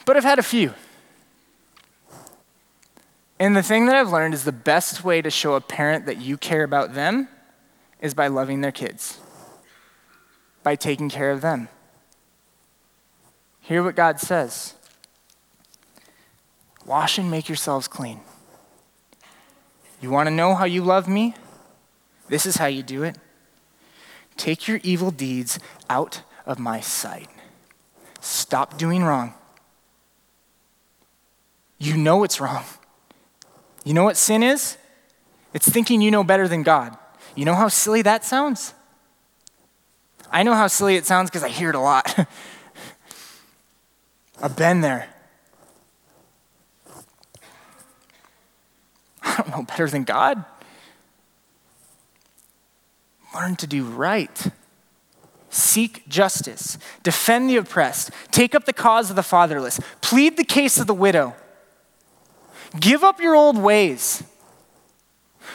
But 0.05 0.17
I've 0.17 0.25
had 0.25 0.39
a 0.39 0.43
few. 0.43 0.75
And 3.39 3.57
the 3.57 3.63
thing 3.63 3.87
that 3.87 3.97
I've 3.97 4.11
learned 4.11 4.35
is 4.35 4.45
the 4.45 4.53
best 4.53 5.05
way 5.05 5.21
to 5.23 5.31
show 5.31 5.55
a 5.55 5.61
parent 5.61 6.07
that 6.07 6.19
you 6.19 6.37
care 6.37 6.65
about 6.65 6.95
them 6.95 7.29
is 8.01 8.15
by 8.15 8.29
loving 8.29 8.61
their 8.61 8.73
kids, 8.73 9.19
by 10.63 10.77
taking 10.77 11.09
care 11.09 11.31
of 11.31 11.41
them. 11.41 11.69
Hear 13.61 13.83
what 13.83 13.97
God 13.97 14.21
says 14.21 14.75
Wash 16.85 17.19
and 17.19 17.31
make 17.31 17.49
yourselves 17.49 17.89
clean. 17.89 18.21
You 20.01 20.11
want 20.11 20.29
to 20.29 20.35
know 20.35 20.55
how 20.55 20.65
you 20.65 20.83
love 20.83 21.09
me? 21.09 21.35
This 22.29 22.47
is 22.47 22.57
how 22.57 22.67
you 22.67 22.83
do 22.83 23.03
it. 23.03 23.19
Take 24.37 24.69
your 24.69 24.79
evil 24.83 25.11
deeds 25.11 25.59
out 25.91 26.23
of 26.45 26.59
my 26.59 26.81
sight. 26.81 27.29
Stop 28.21 28.79
doing 28.79 29.03
wrong. 29.03 29.35
You 31.79 31.97
know 31.97 32.23
it's 32.25 32.41
wrong. 32.41 32.65
You 33.85 33.95
know 33.95 34.05
what 34.05 34.17
sin 34.17 34.43
is? 34.43 34.77
It's 35.53 35.69
thinking 35.69 36.01
you 36.01 36.11
know 36.11 36.25
better 36.25 36.49
than 36.49 36.63
God. 36.63 36.97
You 37.37 37.45
know 37.45 37.55
how 37.55 37.69
silly 37.69 38.03
that 38.03 38.25
sounds? 38.25 38.75
I 40.33 40.43
know 40.43 40.55
how 40.55 40.67
silly 40.67 40.97
it 40.97 41.07
sounds 41.07 41.31
because 41.31 41.45
I 41.45 41.49
hear 41.49 41.69
it 41.69 41.77
a 41.77 41.81
lot. 41.81 42.19
I've 44.43 44.57
been 44.57 44.81
there. 44.81 45.09
I 49.23 49.37
don't 49.37 49.51
know 49.51 49.63
better 49.63 49.89
than 49.89 50.05
God. 50.05 50.45
Learn 53.35 53.55
to 53.57 53.67
do 53.67 53.85
right. 53.85 54.51
Seek 55.51 56.09
justice. 56.09 56.79
Defend 57.03 57.51
the 57.51 57.57
oppressed. 57.57 58.11
Take 58.31 58.55
up 58.55 58.65
the 58.65 58.73
cause 58.73 59.11
of 59.11 59.17
the 59.17 59.23
fatherless. 59.23 59.79
Plead 60.01 60.39
the 60.39 60.45
case 60.45 60.79
of 60.79 60.87
the 60.87 60.95
widow. 60.95 61.35
Give 62.81 63.05
up 63.05 63.21
your 63.21 63.35
old 63.35 63.59
ways. 63.59 64.23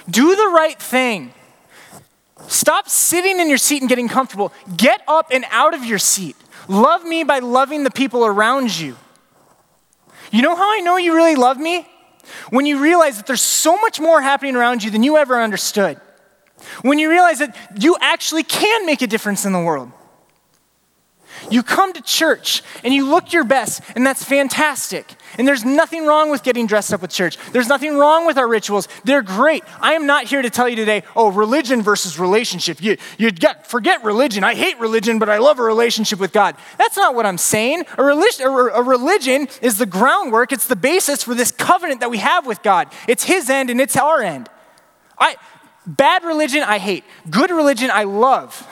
Do 0.09 0.35
the 0.35 0.47
right 0.47 0.79
thing. 0.79 1.33
Stop 2.47 2.89
sitting 2.89 3.39
in 3.39 3.49
your 3.49 3.57
seat 3.57 3.81
and 3.81 3.89
getting 3.89 4.07
comfortable. 4.07 4.51
Get 4.75 5.01
up 5.07 5.27
and 5.31 5.45
out 5.51 5.73
of 5.73 5.85
your 5.85 5.99
seat. 5.99 6.35
Love 6.67 7.03
me 7.03 7.23
by 7.23 7.39
loving 7.39 7.83
the 7.83 7.91
people 7.91 8.25
around 8.25 8.77
you. 8.77 8.95
You 10.31 10.41
know 10.41 10.55
how 10.55 10.73
I 10.73 10.79
know 10.79 10.97
you 10.97 11.15
really 11.15 11.35
love 11.35 11.57
me? 11.57 11.87
When 12.49 12.65
you 12.65 12.81
realize 12.81 13.17
that 13.17 13.27
there's 13.27 13.41
so 13.41 13.77
much 13.77 13.99
more 13.99 14.21
happening 14.21 14.55
around 14.55 14.83
you 14.83 14.91
than 14.91 15.03
you 15.03 15.17
ever 15.17 15.41
understood. 15.41 15.99
When 16.81 16.99
you 16.99 17.09
realize 17.09 17.39
that 17.39 17.55
you 17.79 17.97
actually 17.99 18.43
can 18.43 18.85
make 18.85 19.01
a 19.01 19.07
difference 19.07 19.45
in 19.45 19.53
the 19.53 19.59
world. 19.59 19.91
You 21.49 21.63
come 21.63 21.93
to 21.93 22.01
church 22.01 22.61
and 22.83 22.93
you 22.93 23.09
look 23.09 23.33
your 23.33 23.43
best, 23.43 23.81
and 23.95 24.05
that's 24.05 24.23
fantastic. 24.23 25.15
And 25.37 25.47
there's 25.47 25.63
nothing 25.63 26.05
wrong 26.05 26.29
with 26.29 26.43
getting 26.43 26.67
dressed 26.67 26.93
up 26.93 27.01
with 27.01 27.11
church. 27.11 27.37
There's 27.51 27.67
nothing 27.67 27.97
wrong 27.97 28.25
with 28.25 28.37
our 28.37 28.47
rituals. 28.47 28.87
They're 29.03 29.21
great. 29.21 29.63
I 29.79 29.93
am 29.93 30.05
not 30.05 30.25
here 30.25 30.41
to 30.41 30.49
tell 30.49 30.67
you 30.67 30.75
today, 30.75 31.03
oh, 31.15 31.31
religion 31.31 31.81
versus 31.81 32.19
relationship. 32.19 32.81
You, 32.81 32.97
you 33.17 33.31
get, 33.31 33.65
forget 33.65 34.03
religion. 34.03 34.43
I 34.43 34.55
hate 34.55 34.79
religion, 34.79 35.19
but 35.19 35.29
I 35.29 35.37
love 35.37 35.59
a 35.59 35.63
relationship 35.63 36.19
with 36.19 36.33
God. 36.33 36.55
That's 36.77 36.97
not 36.97 37.15
what 37.15 37.25
I'm 37.25 37.37
saying. 37.37 37.85
A 37.97 38.03
religion, 38.03 38.45
a 38.45 38.83
religion 38.83 39.47
is 39.61 39.77
the 39.77 39.85
groundwork, 39.85 40.51
it's 40.51 40.67
the 40.67 40.75
basis 40.75 41.23
for 41.23 41.33
this 41.33 41.51
covenant 41.51 42.01
that 42.01 42.11
we 42.11 42.17
have 42.17 42.45
with 42.45 42.61
God. 42.61 42.89
It's 43.07 43.23
His 43.23 43.49
end 43.49 43.69
and 43.69 43.79
it's 43.79 43.95
our 43.95 44.21
end. 44.21 44.49
I, 45.17 45.35
bad 45.85 46.23
religion, 46.23 46.63
I 46.63 46.77
hate. 46.77 47.03
Good 47.29 47.51
religion, 47.51 47.89
I 47.91 48.03
love 48.03 48.67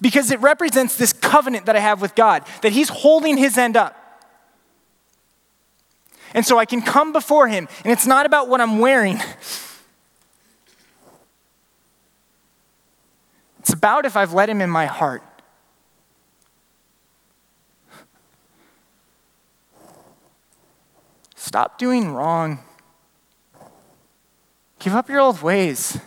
because 0.00 0.30
it 0.30 0.40
represents 0.40 0.96
this 0.96 1.12
covenant 1.12 1.66
that 1.66 1.76
I 1.76 1.80
have 1.80 2.00
with 2.00 2.14
God, 2.14 2.44
that 2.62 2.72
He's 2.72 2.88
holding 2.88 3.36
His 3.36 3.58
end 3.58 3.76
up. 3.76 4.00
And 6.32 6.44
so 6.44 6.58
I 6.58 6.64
can 6.64 6.82
come 6.82 7.12
before 7.12 7.48
Him, 7.48 7.68
and 7.84 7.92
it's 7.92 8.06
not 8.06 8.26
about 8.26 8.48
what 8.48 8.60
I'm 8.60 8.78
wearing. 8.78 9.20
It's 13.60 13.72
about 13.72 14.04
if 14.04 14.16
I've 14.16 14.32
let 14.32 14.50
Him 14.50 14.60
in 14.60 14.68
my 14.68 14.86
heart. 14.86 15.22
Stop 21.34 21.78
doing 21.78 22.10
wrong. 22.10 22.58
Give 24.80 24.92
up 24.92 25.08
your 25.08 25.20
old 25.20 25.40
ways. 25.40 25.98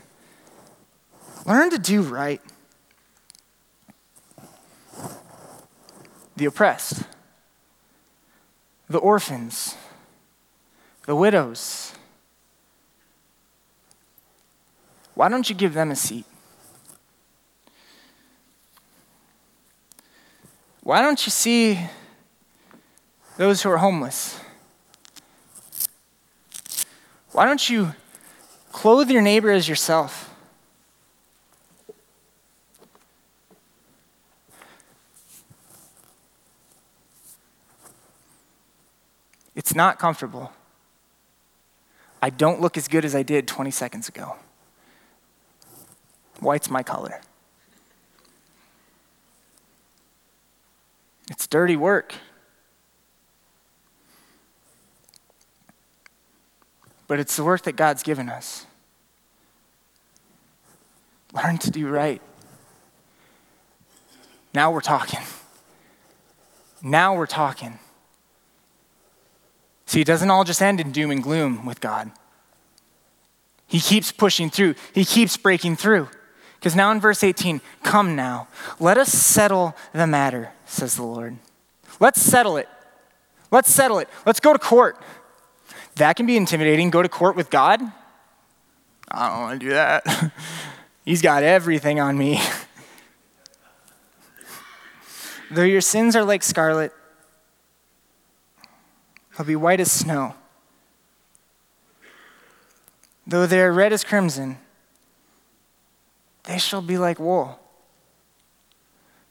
Learn 1.45 1.69
to 1.69 1.80
do 1.80 2.02
right. 2.02 2.41
The 6.38 6.45
oppressed, 6.45 7.04
the 8.88 9.00
orphans, 9.00 9.76
the 11.08 11.15
widows. 11.15 11.93
Why 15.15 15.30
don't 15.30 15.50
you 15.50 15.56
give 15.56 15.73
them 15.73 15.89
a 15.89 15.95
seat? 15.95 16.26
Why 20.84 21.02
don't 21.02 21.26
you 21.26 21.32
see 21.32 21.80
those 23.38 23.63
who 23.63 23.71
are 23.71 23.78
homeless? 23.78 24.39
Why 27.32 27.45
don't 27.45 27.67
you 27.67 27.93
clothe 28.71 29.10
your 29.10 29.23
neighbor 29.23 29.50
as 29.50 29.67
yourself? 29.67 30.34
It's 39.58 39.74
not 39.74 39.98
comfortable. 39.98 40.54
I 42.22 42.30
don't 42.30 42.62
look 42.62 42.78
as 42.78 42.88
good 42.88 43.04
as 43.04 43.15
I 43.15 43.24
did 43.24 43.48
20 43.48 43.72
seconds 43.72 44.08
ago. 44.08 44.36
White's 46.39 46.70
my 46.70 46.84
color. 46.84 47.20
It's 51.32 51.48
dirty 51.48 51.76
work. 51.76 52.13
But 57.08 57.20
it's 57.20 57.36
the 57.36 57.43
work 57.43 57.63
that 57.63 57.76
God's 57.76 58.04
given 58.04 58.30
us. 58.30 58.67
Learn 61.34 61.58
to 61.58 61.72
do 61.72 61.88
right. 61.89 62.22
Now 64.54 64.70
we're 64.72 64.82
talking. 64.82 65.22
Now 66.84 67.15
we're 67.15 67.26
talking. 67.26 67.80
See, 69.88 70.02
it 70.02 70.08
doesn't 70.08 70.30
all 70.30 70.43
just 70.43 70.62
end 70.62 70.80
in 70.80 70.91
doom 70.91 71.10
and 71.10 71.23
gloom 71.23 71.65
with 71.65 71.82
God. 71.82 72.12
He 73.65 73.80
keeps 73.80 74.12
pushing 74.12 74.50
through, 74.50 74.76
He 74.93 75.04
keeps 75.04 75.36
breaking 75.36 75.78
through. 75.78 76.10
Because 76.60 76.76
now 76.76 76.91
in 76.91 77.00
verse 77.00 77.23
18, 77.23 77.62
come 77.84 78.15
now, 78.15 78.47
let 78.80 78.97
us 78.97 79.10
settle 79.10 79.76
the 79.93 80.08
matter, 80.08 80.52
says 80.65 80.95
the 80.95 81.04
Lord. 81.04 81.38
Let's 82.00 82.21
settle 82.21 82.58
it. 82.58 82.67
Let's 83.52 83.71
settle 83.71 84.00
it. 84.00 84.10
Let's 84.26 84.39
go 84.39 84.54
to 84.54 84.60
court. 84.60 85.02
That 85.95 86.15
can 86.15 86.26
be 86.26 86.36
intimidating. 86.36 86.89
Go 86.89 87.02
to 87.02 87.10
court 87.10 87.36
with 87.36 87.50
God? 87.50 87.82
I 89.10 89.30
don't 89.30 89.39
want 89.39 89.60
to 89.62 89.65
do 89.67 89.71
that. 89.71 90.32
He's 91.06 91.21
got 91.21 91.43
everything 91.43 92.00
on 92.00 92.17
me. 92.17 92.41
Though 95.52 95.63
your 95.63 95.82
sins 95.82 96.15
are 96.15 96.26
like 96.26 96.43
scarlet, 96.43 96.91
They'll 99.38 99.45
be 99.45 99.56
white 99.56 99.80
as 99.80 99.91
snow. 99.91 100.34
Though 103.28 103.45
they 103.45 103.62
are 103.62 103.71
red 103.71 103.93
as 103.93 104.04
crimson, 104.04 104.58
they 106.45 106.58
shall 106.58 106.82
be 106.82 106.97
like 106.97 107.19
wool. 107.19 107.60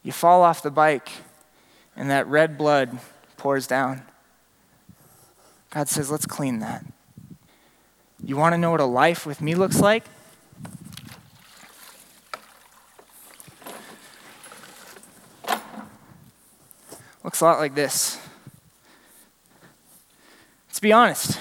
You 0.03 0.13
fall 0.13 0.43
off 0.43 0.63
the 0.63 0.71
bike, 0.71 1.11
and 1.97 2.09
that 2.11 2.29
red 2.29 2.57
blood 2.57 2.99
pours 3.37 3.67
down. 3.67 4.03
God 5.71 5.89
says, 5.89 6.11
let's 6.11 6.27
clean 6.27 6.61
that. 6.61 6.85
You 8.23 8.37
want 8.37 8.53
to 8.53 8.59
know 8.59 8.71
what 8.71 8.81
a 8.81 8.85
life 8.85 9.27
with 9.27 9.41
me 9.41 9.55
looks 9.55 9.81
like? 9.81 10.05
Looks 17.25 17.41
a 17.41 17.45
lot 17.45 17.59
like 17.59 17.75
this. 17.75 18.21
Let's 20.77 20.83
be 20.83 20.93
honest. 20.93 21.41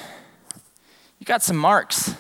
You 1.20 1.26
got 1.26 1.44
some 1.44 1.58
marks, 1.58 2.16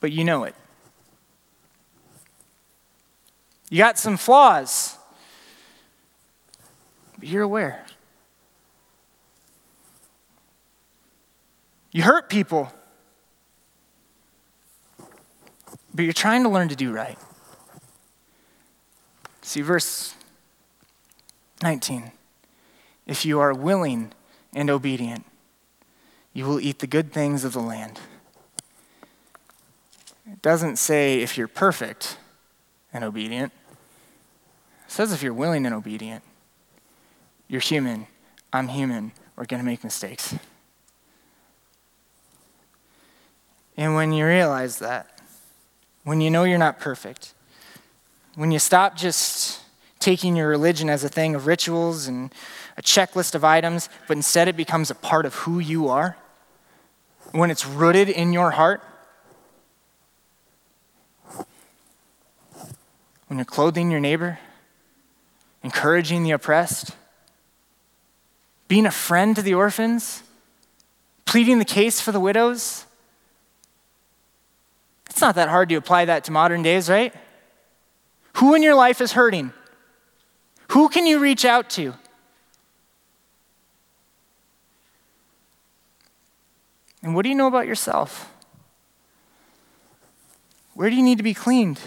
but 0.00 0.10
you 0.10 0.24
know 0.24 0.42
it. 0.42 0.56
You 3.70 3.78
got 3.78 4.00
some 4.00 4.16
flaws, 4.16 4.98
but 7.20 7.28
you're 7.28 7.44
aware. 7.44 7.86
You 11.92 12.02
hurt 12.02 12.28
people, 12.28 12.72
but 15.94 16.02
you're 16.02 16.12
trying 16.12 16.42
to 16.42 16.48
learn 16.48 16.68
to 16.68 16.74
do 16.74 16.92
right. 16.92 17.16
See, 19.42 19.60
verse 19.60 20.16
19. 21.62 22.10
If 23.06 23.24
you 23.24 23.38
are 23.38 23.54
willing 23.54 24.12
and 24.52 24.70
obedient, 24.70 25.24
you 26.32 26.44
will 26.44 26.60
eat 26.60 26.78
the 26.78 26.86
good 26.86 27.12
things 27.12 27.44
of 27.44 27.52
the 27.52 27.60
land. 27.60 28.00
It 30.30 30.40
doesn't 30.40 30.76
say 30.76 31.20
if 31.20 31.36
you're 31.36 31.48
perfect 31.48 32.16
and 32.92 33.04
obedient. 33.04 33.52
It 34.86 34.90
says 34.90 35.12
if 35.12 35.22
you're 35.22 35.34
willing 35.34 35.66
and 35.66 35.74
obedient. 35.74 36.22
You're 37.48 37.60
human. 37.60 38.06
I'm 38.52 38.68
human. 38.68 39.12
We're 39.36 39.46
going 39.46 39.60
to 39.60 39.66
make 39.66 39.82
mistakes. 39.82 40.34
And 43.76 43.94
when 43.94 44.12
you 44.12 44.26
realize 44.26 44.78
that, 44.78 45.20
when 46.04 46.20
you 46.20 46.30
know 46.30 46.44
you're 46.44 46.58
not 46.58 46.78
perfect, 46.78 47.34
when 48.34 48.50
you 48.50 48.58
stop 48.58 48.96
just 48.96 49.60
taking 49.98 50.36
your 50.36 50.48
religion 50.48 50.90
as 50.90 51.04
a 51.04 51.08
thing 51.08 51.34
of 51.34 51.46
rituals 51.46 52.06
and 52.06 52.34
a 52.76 52.82
checklist 52.82 53.34
of 53.34 53.44
items, 53.44 53.88
but 54.08 54.16
instead 54.16 54.48
it 54.48 54.56
becomes 54.56 54.90
a 54.90 54.94
part 54.94 55.26
of 55.26 55.34
who 55.34 55.58
you 55.58 55.88
are, 55.88 56.16
when 57.32 57.50
it's 57.50 57.66
rooted 57.66 58.08
in 58.08 58.32
your 58.32 58.50
heart, 58.52 58.82
when 63.28 63.38
you're 63.38 63.44
clothing 63.44 63.90
your 63.90 64.00
neighbor, 64.00 64.38
encouraging 65.62 66.22
the 66.22 66.32
oppressed, 66.32 66.96
being 68.68 68.84
a 68.86 68.90
friend 68.90 69.36
to 69.36 69.42
the 69.42 69.54
orphans, 69.54 70.22
pleading 71.24 71.58
the 71.58 71.64
case 71.64 72.00
for 72.00 72.12
the 72.12 72.20
widows. 72.20 72.84
It's 75.08 75.20
not 75.20 75.34
that 75.36 75.48
hard 75.48 75.68
to 75.70 75.76
apply 75.76 76.06
that 76.06 76.24
to 76.24 76.32
modern 76.32 76.62
days, 76.62 76.90
right? 76.90 77.14
Who 78.34 78.54
in 78.54 78.62
your 78.62 78.74
life 78.74 79.00
is 79.00 79.12
hurting? 79.12 79.52
Who 80.68 80.88
can 80.88 81.06
you 81.06 81.18
reach 81.18 81.44
out 81.44 81.70
to? 81.70 81.94
And 87.02 87.14
what 87.14 87.22
do 87.22 87.28
you 87.28 87.34
know 87.34 87.48
about 87.48 87.66
yourself? 87.66 88.32
Where 90.74 90.88
do 90.88 90.96
you 90.96 91.02
need 91.02 91.18
to 91.18 91.24
be 91.24 91.34
cleaned? 91.34 91.80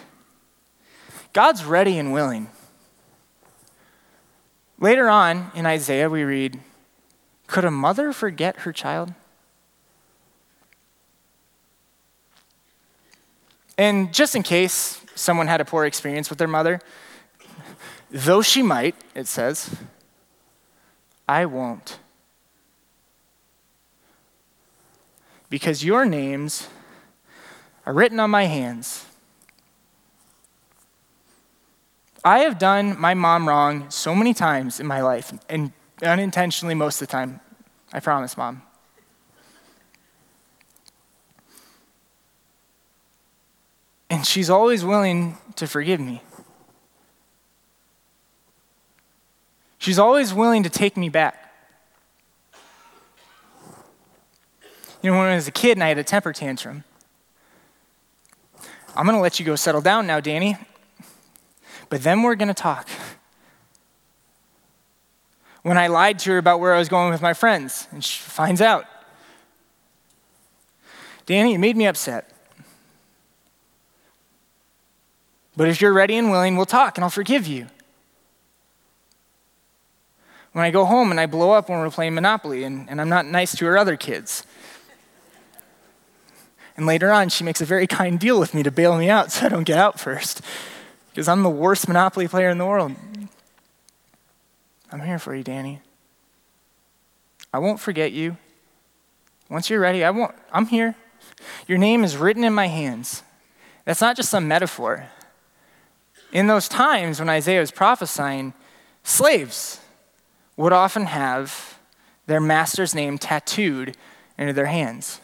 God's 1.33 1.65
ready 1.65 1.97
and 1.97 2.13
willing. 2.13 2.49
Later 4.79 5.09
on 5.09 5.51
in 5.55 5.65
Isaiah, 5.65 6.09
we 6.09 6.23
read, 6.23 6.59
Could 7.47 7.65
a 7.65 7.71
mother 7.71 8.11
forget 8.11 8.57
her 8.57 8.73
child? 8.73 9.13
And 13.77 14.13
just 14.13 14.35
in 14.35 14.43
case 14.43 15.01
someone 15.15 15.47
had 15.47 15.61
a 15.61 15.65
poor 15.65 15.85
experience 15.85 16.29
with 16.29 16.39
their 16.39 16.47
mother, 16.47 16.79
though 18.11 18.41
she 18.41 18.61
might, 18.61 18.95
it 19.13 19.27
says, 19.27 19.75
I 21.27 21.45
won't. 21.45 21.99
Because 25.55 25.85
your 25.85 26.03
names 26.03 26.67
are 27.85 27.93
written 27.93 28.19
on 28.19 28.29
my 28.29 28.43
hands. 28.43 29.05
I 32.25 32.39
have 32.39 32.59
done 32.59 32.99
my 32.99 33.13
mom 33.13 33.47
wrong 33.47 33.89
so 33.89 34.13
many 34.13 34.33
times 34.33 34.81
in 34.81 34.85
my 34.85 35.01
life, 35.01 35.31
and 35.47 35.71
unintentionally 36.03 36.75
most 36.75 37.01
of 37.01 37.07
the 37.07 37.11
time. 37.13 37.39
I 37.93 38.01
promise, 38.01 38.35
mom. 38.35 38.63
And 44.09 44.25
she's 44.25 44.49
always 44.49 44.83
willing 44.83 45.37
to 45.55 45.67
forgive 45.67 46.01
me. 46.01 46.21
She's 49.77 49.99
always 49.99 50.33
willing 50.33 50.63
to 50.63 50.69
take 50.69 50.97
me 50.97 51.07
back. 51.07 51.44
You 55.05 55.11
know, 55.11 55.19
when 55.19 55.27
I 55.27 55.35
was 55.35 55.47
a 55.47 55.51
kid 55.51 55.77
and 55.77 55.83
I 55.83 55.89
had 55.89 55.99
a 55.99 56.03
temper 56.03 56.33
tantrum, 56.33 56.83
I'm 58.95 59.05
going 59.05 59.15
to 59.15 59.21
let 59.21 59.39
you 59.39 59.45
go 59.45 59.55
settle 59.55 59.79
down 59.79 60.07
now, 60.07 60.19
Danny, 60.19 60.57
but 61.89 62.01
then 62.01 62.23
we're 62.23 62.33
going 62.33 62.47
to 62.47 62.55
talk. 62.55 62.89
When 65.61 65.77
I 65.77 65.85
lied 65.85 66.17
to 66.19 66.31
her 66.31 66.37
about 66.39 66.59
where 66.59 66.73
I 66.73 66.79
was 66.79 66.89
going 66.89 67.11
with 67.11 67.21
my 67.21 67.35
friends, 67.35 67.87
and 67.91 68.03
she 68.03 68.19
finds 68.19 68.61
out. 68.61 68.85
Danny, 71.27 71.53
it 71.53 71.59
made 71.59 71.77
me 71.77 71.85
upset. 71.85 72.31
But 75.55 75.67
if 75.67 75.81
you're 75.81 75.93
ready 75.93 76.15
and 76.15 76.31
willing, 76.31 76.55
we'll 76.55 76.65
talk 76.65 76.97
and 76.97 77.03
I'll 77.03 77.11
forgive 77.11 77.45
you. 77.45 77.67
When 80.53 80.65
I 80.65 80.71
go 80.71 80.83
home 80.83 81.11
and 81.11 81.19
I 81.19 81.27
blow 81.27 81.51
up 81.51 81.69
when 81.69 81.77
we're 81.77 81.91
playing 81.91 82.15
Monopoly 82.15 82.63
and, 82.63 82.89
and 82.89 82.99
I'm 82.99 83.09
not 83.09 83.27
nice 83.27 83.55
to 83.57 83.65
her 83.65 83.77
other 83.77 83.97
kids. 83.97 84.47
And 86.77 86.85
later 86.85 87.11
on, 87.11 87.29
she 87.29 87.43
makes 87.43 87.61
a 87.61 87.65
very 87.65 87.87
kind 87.87 88.19
deal 88.19 88.39
with 88.39 88.53
me 88.53 88.63
to 88.63 88.71
bail 88.71 88.97
me 88.97 89.09
out 89.09 89.31
so 89.31 89.45
I 89.45 89.49
don't 89.49 89.63
get 89.63 89.77
out 89.77 89.99
first. 89.99 90.41
Because 91.09 91.27
I'm 91.27 91.43
the 91.43 91.49
worst 91.49 91.87
Monopoly 91.87 92.27
player 92.27 92.49
in 92.49 92.57
the 92.57 92.65
world. 92.65 92.93
I'm 94.91 95.01
here 95.01 95.19
for 95.19 95.33
you, 95.33 95.43
Danny. 95.43 95.81
I 97.53 97.59
won't 97.59 97.79
forget 97.79 98.11
you. 98.11 98.37
Once 99.49 99.69
you're 99.69 99.79
ready, 99.79 100.03
I 100.03 100.09
won't, 100.09 100.35
I'm 100.51 100.65
here. 100.65 100.95
Your 101.67 101.77
name 101.77 102.03
is 102.03 102.17
written 102.17 102.43
in 102.43 102.53
my 102.53 102.67
hands. 102.67 103.23
That's 103.85 104.01
not 104.01 104.17
just 104.17 104.29
some 104.29 104.47
metaphor. 104.47 105.05
In 106.31 106.47
those 106.47 106.67
times 106.67 107.19
when 107.19 107.29
Isaiah 107.29 107.61
was 107.61 107.71
prophesying, 107.71 108.53
slaves 109.03 109.79
would 110.57 110.73
often 110.73 111.05
have 111.05 111.77
their 112.25 112.41
master's 112.41 112.95
name 112.95 113.17
tattooed 113.17 113.95
into 114.37 114.53
their 114.53 114.65
hands. 114.65 115.21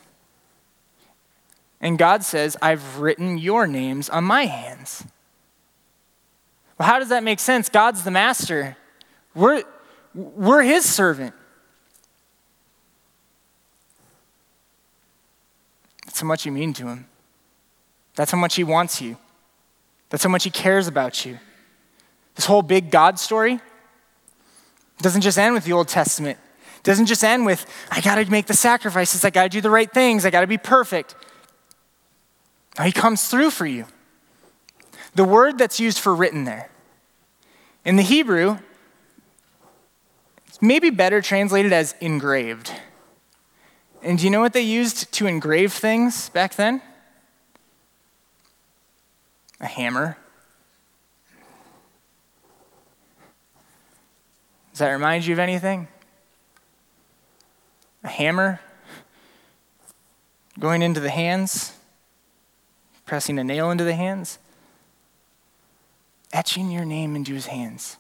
And 1.81 1.97
God 1.97 2.23
says, 2.23 2.55
I've 2.61 2.99
written 2.99 3.39
your 3.39 3.65
names 3.65 4.07
on 4.07 4.23
my 4.23 4.45
hands. 4.45 5.03
Well, 6.77 6.87
how 6.87 6.99
does 6.99 7.09
that 7.09 7.23
make 7.23 7.39
sense? 7.39 7.69
God's 7.69 8.03
the 8.03 8.11
master. 8.11 8.77
We're, 9.33 9.63
we're 10.13 10.61
his 10.61 10.85
servant. 10.85 11.33
That's 16.05 16.19
how 16.21 16.27
much 16.27 16.45
you 16.45 16.51
mean 16.51 16.73
to 16.73 16.87
him. 16.87 17.07
That's 18.15 18.31
how 18.31 18.37
much 18.37 18.55
he 18.55 18.63
wants 18.63 19.01
you. 19.01 19.17
That's 20.09 20.23
how 20.23 20.29
much 20.29 20.43
he 20.43 20.49
cares 20.49 20.87
about 20.87 21.25
you. 21.25 21.39
This 22.35 22.45
whole 22.45 22.61
big 22.61 22.91
God 22.91 23.19
story 23.19 23.59
doesn't 25.01 25.21
just 25.21 25.37
end 25.37 25.55
with 25.55 25.63
the 25.63 25.73
Old 25.73 25.87
Testament. 25.87 26.37
It 26.77 26.83
doesn't 26.83 27.05
just 27.05 27.23
end 27.23 27.45
with, 27.45 27.65
I 27.89 28.01
got 28.01 28.15
to 28.15 28.29
make 28.29 28.47
the 28.47 28.53
sacrifices, 28.53 29.23
I 29.23 29.29
got 29.29 29.43
to 29.43 29.49
do 29.49 29.61
the 29.61 29.69
right 29.69 29.91
things, 29.91 30.25
I 30.25 30.29
got 30.29 30.41
to 30.41 30.47
be 30.47 30.57
perfect. 30.57 31.15
He 32.83 32.91
comes 32.91 33.27
through 33.27 33.51
for 33.51 33.65
you. 33.65 33.85
The 35.15 35.23
word 35.23 35.57
that's 35.57 35.79
used 35.79 35.99
for 35.99 36.15
written 36.15 36.45
there, 36.45 36.69
in 37.83 37.95
the 37.95 38.03
Hebrew, 38.03 38.59
it's 40.47 40.61
maybe 40.61 40.89
better 40.89 41.21
translated 41.21 41.73
as 41.73 41.95
engraved. 41.99 42.71
And 44.01 44.17
do 44.17 44.23
you 44.23 44.29
know 44.29 44.41
what 44.41 44.53
they 44.53 44.61
used 44.61 45.11
to 45.13 45.27
engrave 45.27 45.73
things 45.73 46.29
back 46.29 46.55
then? 46.55 46.81
a 49.61 49.67
hammer. 49.67 50.17
Does 54.71 54.79
that 54.79 54.89
remind 54.89 55.25
you 55.25 55.33
of 55.33 55.39
anything? 55.39 55.87
A 58.03 58.07
hammer 58.07 58.59
going 60.59 60.81
into 60.81 60.99
the 60.99 61.09
hands, 61.09 61.73
pressing 63.11 63.37
a 63.37 63.43
nail 63.43 63.69
into 63.69 63.83
the 63.83 63.93
hands, 63.93 64.39
etching 66.31 66.71
your 66.71 66.85
name 66.85 67.13
into 67.13 67.33
his 67.33 67.47
hands. 67.47 67.97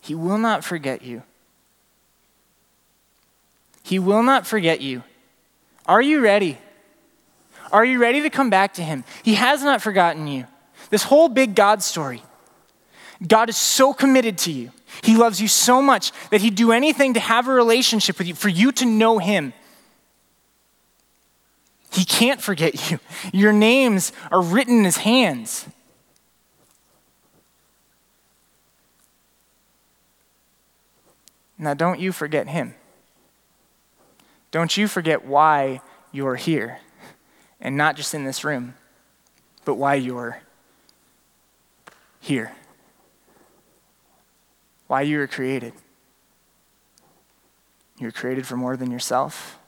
He 0.00 0.14
will 0.14 0.38
not 0.38 0.64
forget 0.64 1.02
you. 1.02 1.22
He 3.82 3.98
will 3.98 4.22
not 4.22 4.46
forget 4.46 4.80
you. 4.80 5.02
Are 5.84 6.00
you 6.00 6.22
ready? 6.22 6.56
Are 7.70 7.84
you 7.84 7.98
ready 7.98 8.22
to 8.22 8.30
come 8.30 8.48
back 8.48 8.72
to 8.74 8.82
Him? 8.82 9.04
He 9.22 9.34
has 9.34 9.62
not 9.62 9.82
forgotten 9.82 10.26
you. 10.26 10.46
This 10.88 11.02
whole 11.02 11.28
big 11.28 11.54
God 11.54 11.82
story. 11.82 12.22
God 13.28 13.50
is 13.50 13.58
so 13.58 13.92
committed 13.92 14.38
to 14.38 14.52
you. 14.52 14.70
He 15.02 15.18
loves 15.18 15.38
you 15.38 15.48
so 15.48 15.82
much 15.82 16.12
that 16.30 16.40
He'd 16.40 16.54
do 16.54 16.72
anything 16.72 17.12
to 17.12 17.20
have 17.20 17.46
a 17.46 17.52
relationship 17.52 18.16
with 18.16 18.26
you, 18.26 18.34
for 18.34 18.48
you 18.48 18.72
to 18.72 18.86
know 18.86 19.18
Him. 19.18 19.52
He 21.96 22.04
can't 22.04 22.42
forget 22.42 22.90
you. 22.90 23.00
Your 23.32 23.54
names 23.54 24.12
are 24.30 24.42
written 24.42 24.80
in 24.80 24.84
His 24.84 24.98
hands. 24.98 25.66
Now, 31.56 31.72
don't 31.72 31.98
you 31.98 32.12
forget 32.12 32.48
Him. 32.48 32.74
Don't 34.50 34.76
you 34.76 34.88
forget 34.88 35.24
why 35.24 35.80
you're 36.12 36.36
here 36.36 36.80
and 37.62 37.78
not 37.78 37.96
just 37.96 38.12
in 38.12 38.24
this 38.24 38.44
room, 38.44 38.74
but 39.64 39.76
why 39.76 39.94
you're 39.94 40.42
here, 42.20 42.52
why 44.86 45.00
you 45.00 45.16
were 45.16 45.26
created. 45.26 45.72
You 47.98 48.08
were 48.08 48.12
created 48.12 48.46
for 48.46 48.58
more 48.58 48.76
than 48.76 48.90
yourself. 48.90 49.58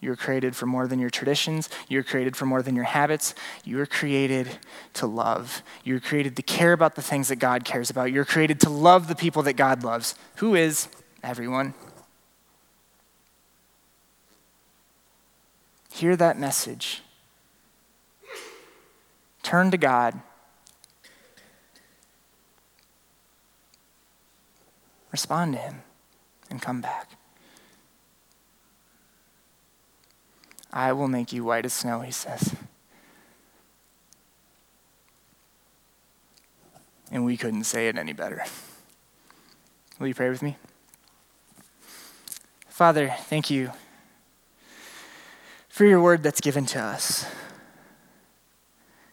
You 0.00 0.10
were 0.10 0.16
created 0.16 0.54
for 0.54 0.66
more 0.66 0.86
than 0.86 0.98
your 0.98 1.10
traditions. 1.10 1.68
You 1.88 1.98
were 1.98 2.04
created 2.04 2.36
for 2.36 2.46
more 2.46 2.62
than 2.62 2.76
your 2.76 2.84
habits. 2.84 3.34
You 3.64 3.78
were 3.78 3.86
created 3.86 4.58
to 4.94 5.06
love. 5.06 5.62
You 5.82 5.94
were 5.94 6.00
created 6.00 6.36
to 6.36 6.42
care 6.42 6.72
about 6.72 6.94
the 6.94 7.02
things 7.02 7.28
that 7.28 7.36
God 7.36 7.64
cares 7.64 7.90
about. 7.90 8.12
You 8.12 8.20
were 8.20 8.24
created 8.24 8.60
to 8.60 8.70
love 8.70 9.08
the 9.08 9.16
people 9.16 9.42
that 9.42 9.54
God 9.54 9.82
loves. 9.82 10.14
Who 10.36 10.54
is 10.54 10.88
everyone? 11.22 11.74
Hear 15.90 16.14
that 16.16 16.38
message 16.38 17.02
Turn 19.48 19.70
to 19.70 19.78
God. 19.78 20.20
Respond 25.10 25.54
to 25.54 25.58
Him 25.58 25.82
and 26.50 26.60
come 26.60 26.82
back. 26.82 27.17
I 30.78 30.92
will 30.92 31.08
make 31.08 31.32
you 31.32 31.42
white 31.42 31.64
as 31.64 31.72
snow, 31.72 32.02
he 32.02 32.12
says. 32.12 32.54
And 37.10 37.24
we 37.24 37.36
couldn't 37.36 37.64
say 37.64 37.88
it 37.88 37.98
any 37.98 38.12
better. 38.12 38.44
Will 39.98 40.06
you 40.06 40.14
pray 40.14 40.28
with 40.28 40.40
me? 40.40 40.56
Father, 42.68 43.12
thank 43.22 43.50
you 43.50 43.72
for 45.68 45.84
your 45.84 46.00
word 46.00 46.22
that's 46.22 46.40
given 46.40 46.64
to 46.66 46.78
us. 46.78 47.26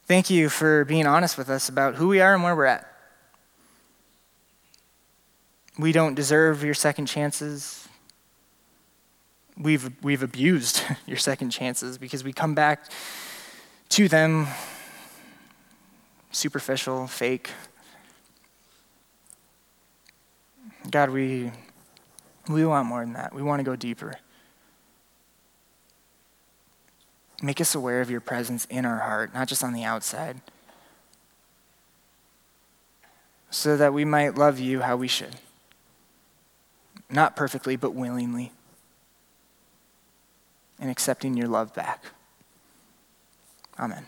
Thank 0.06 0.30
you 0.30 0.50
for 0.50 0.86
being 0.86 1.08
honest 1.08 1.36
with 1.36 1.50
us 1.50 1.68
about 1.68 1.96
who 1.96 2.10
we 2.10 2.22
are 2.22 2.36
and 2.36 2.44
where 2.44 2.56
we're 2.56 2.66
at. 2.66 2.86
We 5.80 5.92
don't 5.92 6.14
deserve 6.14 6.64
your 6.64 6.76
second 6.76 7.08
chances. 7.08 7.88
We've, 9.58 9.92
we've 10.04 10.24
abused 10.24 10.82
your 11.06 11.18
second 11.18 11.52
chances 11.52 11.98
because 11.98 12.24
we 12.24 12.34
come 12.34 12.56
back 12.56 12.92
to 13.90 14.08
them 14.08 14.48
superficial, 16.32 17.08
fake. 17.08 17.50
God, 20.92 21.10
we, 21.10 21.52
we 22.50 22.66
want 22.66 22.88
more 22.88 23.02
than 23.02 23.14
that. 23.14 23.34
We 23.34 23.42
want 23.42 23.62
to 23.62 23.64
go 23.64 23.76
deeper. 23.76 24.16
Make 27.42 27.62
us 27.62 27.74
aware 27.76 28.02
of 28.02 28.10
your 28.12 28.22
presence 28.22 28.66
in 28.70 28.86
our 28.86 29.00
heart, 29.00 29.34
not 29.34 29.48
just 29.48 29.64
on 29.64 29.74
the 29.74 29.84
outside, 29.84 30.42
so 33.50 33.78
that 33.78 33.94
we 33.94 34.06
might 34.06 34.36
love 34.36 34.60
you 34.60 34.82
how 34.82 34.98
we 34.98 35.08
should. 35.08 35.36
Not 37.10 37.36
perfectly, 37.36 37.76
but 37.76 37.94
willingly, 37.94 38.52
and 40.80 40.90
accepting 40.90 41.36
your 41.36 41.48
love 41.48 41.74
back. 41.74 42.04
Amen. 43.80 44.08